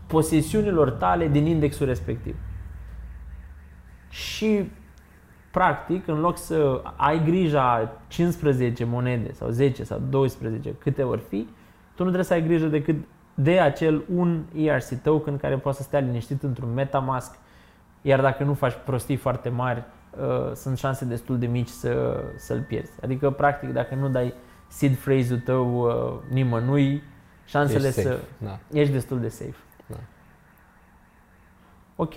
[0.07, 2.37] posesiunilor tale din indexul respectiv.
[4.09, 4.71] Și
[5.51, 11.49] practic, în loc să ai grija 15 monede sau 10 sau 12, câte ori fi,
[11.95, 12.97] tu nu trebuie să ai grijă decât
[13.35, 17.39] de acel un ERC token care poate să stea liniștit într-un MetaMask,
[18.03, 19.85] iar dacă nu faci prostii foarte mari,
[20.19, 22.93] uh, sunt șanse destul de mici să, să-l pierzi.
[23.03, 24.35] Adică, practic, dacă nu dai
[24.69, 27.03] seed phrase-ul tău uh, nimănui,
[27.45, 28.19] șansele ești să...
[28.39, 28.59] Da.
[28.73, 29.57] Ești destul de safe.
[29.87, 29.97] Da.
[31.97, 32.15] Ok.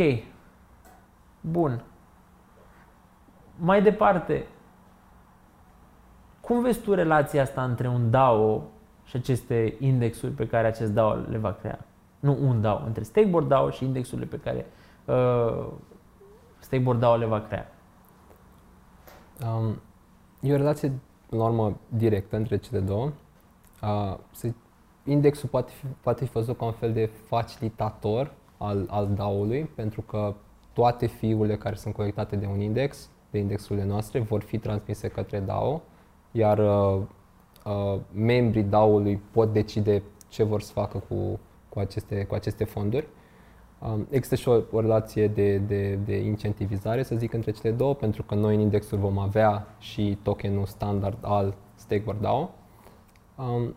[1.42, 1.84] Bun.
[3.56, 4.46] Mai departe,
[6.42, 8.64] cum vezi tu relația asta între un DAO
[9.08, 11.80] și aceste indexuri pe care acest DAO le va crea?
[12.20, 14.66] Nu un DAO, între Stakeboard DAO și indexurile pe care
[15.06, 15.68] uh,
[16.60, 17.72] Stakeboard DAO le va crea.
[19.46, 19.82] Um,
[20.42, 20.92] e o relație,
[21.30, 23.12] în urmă, directă între cele două.
[23.82, 24.48] Uh, să
[25.04, 30.02] indexul poate fi, poate fi văzut ca un fel de facilitator al, al DAO-ului, pentru
[30.02, 30.34] că
[30.74, 35.40] toate fiurile care sunt colectate de un index, de indexurile noastre, vor fi transmise către
[35.40, 35.82] DAO,
[36.32, 37.02] iar uh,
[37.68, 41.40] uh, membrii DAO-ului pot decide ce vor să facă cu,
[41.70, 43.08] cu, aceste, cu aceste fonduri.
[43.80, 47.94] Um, există și o, o relație de, de, de incentivizare, să zic, între cele două,
[47.94, 52.50] pentru că noi în indexul vom avea și tokenul standard al Stakeboard DAO.
[53.36, 53.76] Um,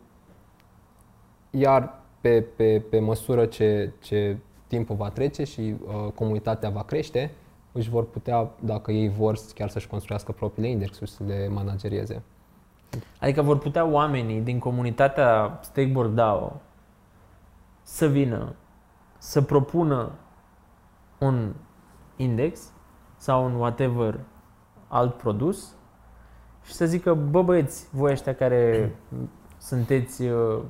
[1.51, 4.37] iar pe, pe, pe măsură ce, ce
[4.67, 7.31] timpul va trece și uh, comunitatea va crește,
[7.73, 12.23] își vor putea, dacă ei vor, chiar să-și construiască propriile indexuri, să le managerieze.
[13.21, 16.61] Adică vor putea oamenii din comunitatea Stakeboard DAO
[17.83, 18.55] să vină,
[19.19, 20.11] să propună
[21.19, 21.53] un
[22.17, 22.73] index
[23.17, 24.21] sau un whatever
[24.89, 25.75] alt produs
[26.65, 28.93] și să zică, bă băieți, voi ăștia care
[29.69, 30.63] sunteți uh,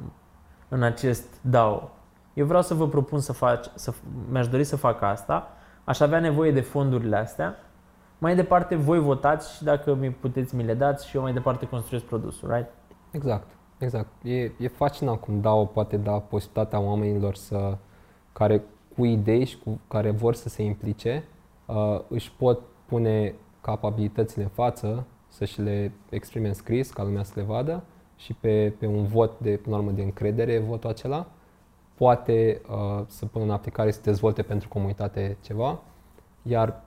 [0.69, 1.91] în acest DAO,
[2.35, 3.93] eu vreau să vă propun să faci, să,
[4.31, 5.49] mi-aș dori să fac asta,
[5.85, 7.57] aș avea nevoie de fondurile astea,
[8.21, 11.67] mai departe voi votați și dacă mi puteți, mi le dați și eu mai departe
[11.67, 12.69] construiesc produsul, right?
[13.11, 13.47] Exact,
[13.79, 14.09] exact.
[14.23, 17.77] E, e fascinant cum DAO poate da posibilitatea oamenilor să,
[18.33, 18.63] care
[18.97, 21.25] cu idei și cu care vor să se implice,
[21.67, 27.33] uh, își pot pune capabilitățile în față, să-și le exprime în scris, ca lumea să
[27.35, 27.83] le vadă
[28.17, 31.27] și pe, pe un vot de, până la urmă, de încredere, votul acela,
[31.95, 35.81] poate uh, să pună în aplicare, să dezvolte pentru comunitate ceva,
[36.43, 36.83] iar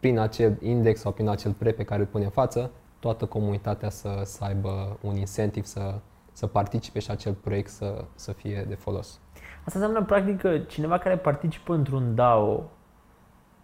[0.00, 3.90] prin acel index sau prin acel pre pe care îl pune în față, toată comunitatea
[3.90, 5.94] să, să aibă un incentiv să,
[6.32, 9.20] să participe și acel proiect să, să fie de folos.
[9.64, 12.62] Asta înseamnă practic că cineva care participă într-un DAO,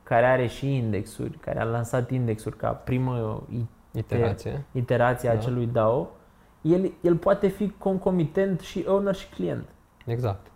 [0.03, 3.47] care are și indexuri, care a lansat indexuri ca primă
[3.91, 4.64] Iterație.
[4.72, 5.39] iterație a Da.
[5.39, 6.09] acelui DAO,
[6.61, 9.64] el, el poate fi concomitent și owner și client.
[10.07, 10.47] Exact.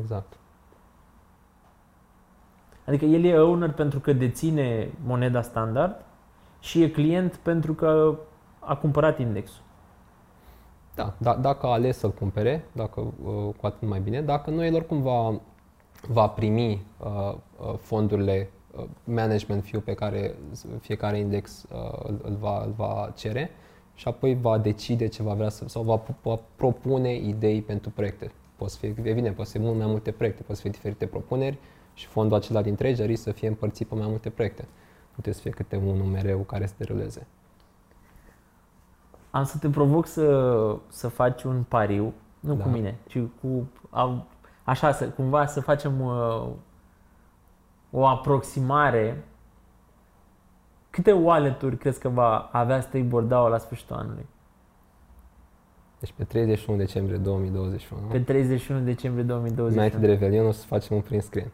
[0.00, 0.38] Exact.
[2.90, 6.04] Adică el e owner pentru că deține moneda standard
[6.60, 8.18] și e client pentru că
[8.58, 9.62] a cumpărat indexul.
[10.94, 14.22] Da, da, dacă a ales să-l cumpere, dacă, uh, cu atât mai bine.
[14.22, 15.40] Dacă nu, el oricum va,
[16.08, 20.34] va primi uh, uh, fondurile uh, management fee pe care
[20.80, 23.50] fiecare index uh, îl, îl, va, îl va cere
[23.94, 28.32] și apoi va decide ce va vrea să, sau va, va propune idei pentru proiecte.
[28.56, 31.58] Poți fi, evident, poți fi mult mai multe proiecte, poți fi diferite propuneri
[32.00, 34.62] și fondul acela din treasury să fie împărțit pe mai multe proiecte.
[35.06, 37.26] Nu trebuie să fie câte unul mereu care să deruleze.
[39.30, 42.62] Am să te provoc să, să faci un pariu, nu Da.
[42.62, 44.26] cu mine, ci cu a,
[44.64, 46.48] așa, să, cumva să facem uh,
[47.90, 49.24] o aproximare.
[50.90, 54.26] Câte wallet-uri crezi că va avea Stakeboard DAO la sfârșitul anului?
[55.98, 58.06] Deci pe 31 decembrie 2021.
[58.06, 59.82] Pe 31 decembrie 2021.
[59.82, 61.50] Înainte de Revelion o să facem un print screen.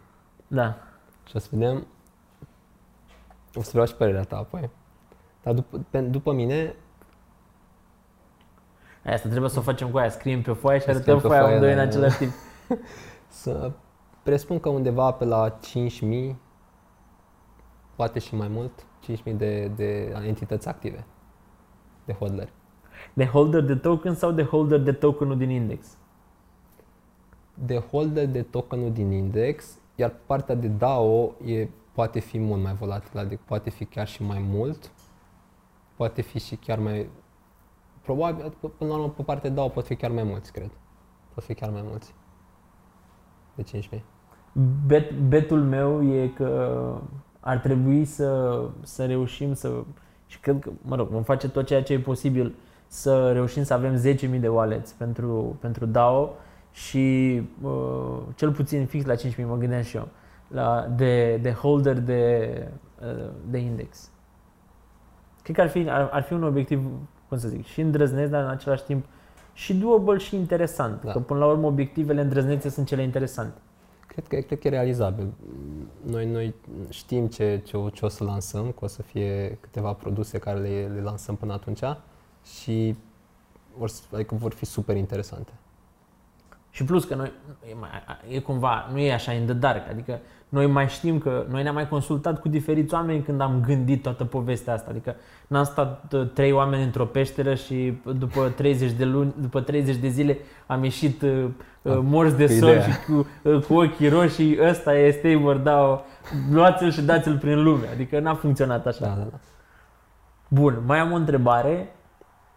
[0.47, 0.77] Da.
[1.25, 1.87] Și o să vedem,
[3.55, 4.71] o să vreau și părerea ta apoi.
[5.43, 6.75] Dar după, pe, după mine,
[9.05, 11.41] Asta trebuie să o facem cu aia, scriem pe foaie și Scriem arătăm pe foaia
[11.41, 11.97] foaie, amândoi da, în da.
[11.97, 12.33] același timp.
[13.43, 13.73] să
[14.23, 15.59] presupun că undeva pe la
[16.31, 16.35] 5.000,
[17.97, 21.05] poate și mai mult, 5.000 de, de entități active,
[22.05, 22.53] de hodleri.
[23.13, 25.87] De holder de token sau de holder de tokenul din index?
[27.55, 32.75] De holder de tokenul din index, iar partea de DAO e, poate fi mult mai
[32.75, 34.93] volatilă, adică poate fi chiar și mai mult,
[35.97, 37.11] poate fi și chiar mai,
[38.03, 40.71] probabil, p- până la urmă, pe partea de DAO pot fi chiar mai mulți, cred.
[41.35, 42.15] Pot fi chiar mai mulți.
[43.55, 43.63] De
[43.97, 44.01] 5.000.
[44.87, 47.01] Bet, betul meu e că
[47.41, 49.85] ar trebui să, să reușim să,
[50.27, 52.55] și cred că, mă rog, vom face tot ceea ce e posibil
[52.87, 54.03] să reușim să avem
[54.35, 56.29] 10.000 de wallets pentru, pentru DAO
[56.77, 60.09] și uh, cel puțin fix la 5.000, mă gândeam și eu,
[60.49, 62.51] la, de, de holder de,
[63.03, 64.11] uh, de index.
[65.43, 66.83] Cred că ar fi, ar, ar fi un obiectiv,
[67.29, 69.05] cum să zic, și îndrăznesc, dar în același timp
[69.53, 71.03] și doable și interesant.
[71.05, 71.13] Da.
[71.13, 73.59] Că până la urmă obiectivele îndrăznețe sunt cele interesante.
[74.07, 75.33] Cred că, cred că e realizabil.
[76.03, 76.55] Noi, noi
[76.89, 80.59] știm ce, ce, o, ce o să lansăm, că o să fie câteva produse care
[80.59, 81.81] le, le lansăm până atunci
[82.45, 82.97] și
[83.79, 85.53] or, să- adică vor fi super interesante.
[86.77, 87.33] Și plus că noi,
[87.71, 87.89] e, mai,
[88.29, 90.19] e cumva, nu e așa in the dark, adică
[90.49, 94.25] noi mai știm că, noi ne-am mai consultat cu diferiți oameni când am gândit toată
[94.25, 95.17] povestea asta, adică
[95.47, 100.09] n-am stat uh, trei oameni într-o peșteră și după 30 de luni, după 30 de
[100.09, 101.45] zile am ieșit uh,
[101.83, 102.83] uh, Ah, morți de cu sol ideea.
[102.83, 106.05] și cu, uh, cu ochii roșii, ăsta este Stabor, da,
[106.53, 109.01] luați-l și dați-l prin lume, adică n-a funcționat așa.
[109.07, 109.39] Da, da, da.
[110.49, 111.95] Bun, mai am o întrebare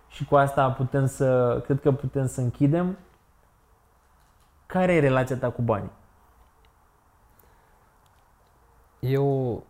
[0.10, 2.98] și cu asta putem să, cred că putem să închidem.
[4.70, 5.92] Care e relația ta cu banii?
[9.00, 9.64] Eu,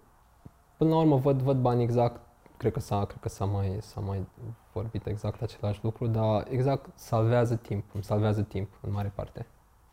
[0.77, 2.21] până la urmă, văd, văd bani exact,
[2.57, 4.27] cred că s-a, cred că s-a mai, s-a mai
[4.73, 9.45] vorbit exact același lucru, dar exact salvează timp, îmi salvează timp în mare parte.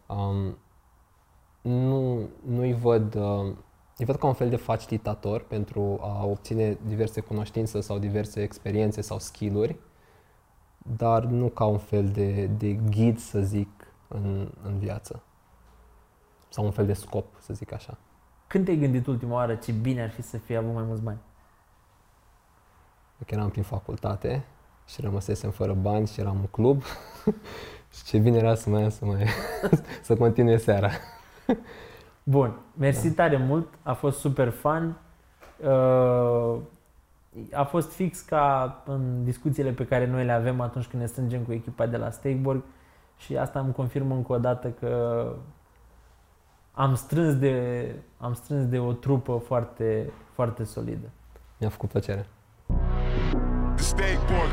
[0.07, 0.59] Um,
[1.63, 3.53] nu, nu-i văd, uh,
[3.97, 9.01] îi văd ca un fel de facilitator pentru a obține diverse cunoștințe sau diverse experiențe
[9.01, 9.77] sau skill-uri,
[10.97, 13.76] dar nu ca un fel de, de ghid, să zic,
[14.09, 15.23] în, în viață.
[16.49, 17.99] Sau un fel de scop, să zic așa.
[18.47, 21.19] Când te-ai gândit ultima oară ce bine ar fi să fie avut mai mulți bani?
[23.27, 24.45] Că eram prin facultate
[24.87, 26.83] și rămăsesem fără bani și eram în club
[27.95, 29.27] și ce bine era să mai să mai
[30.03, 30.91] să continue seara.
[32.23, 33.15] Bun, mersi da.
[33.15, 34.97] tare mult, a fost super fun.
[35.57, 36.57] Uh,
[37.53, 41.43] a fost fix ca în discuțiile pe care noi le avem atunci când ne strângem
[41.43, 42.63] cu echipa de la Steakborg
[43.17, 45.33] și asta îmi confirmă încă o dată că
[46.73, 51.11] am strâns de, am strâns de o trupă foarte, foarte solidă.
[51.59, 52.27] Mi-a făcut plăcere.
[53.75, 54.46] Steak boy.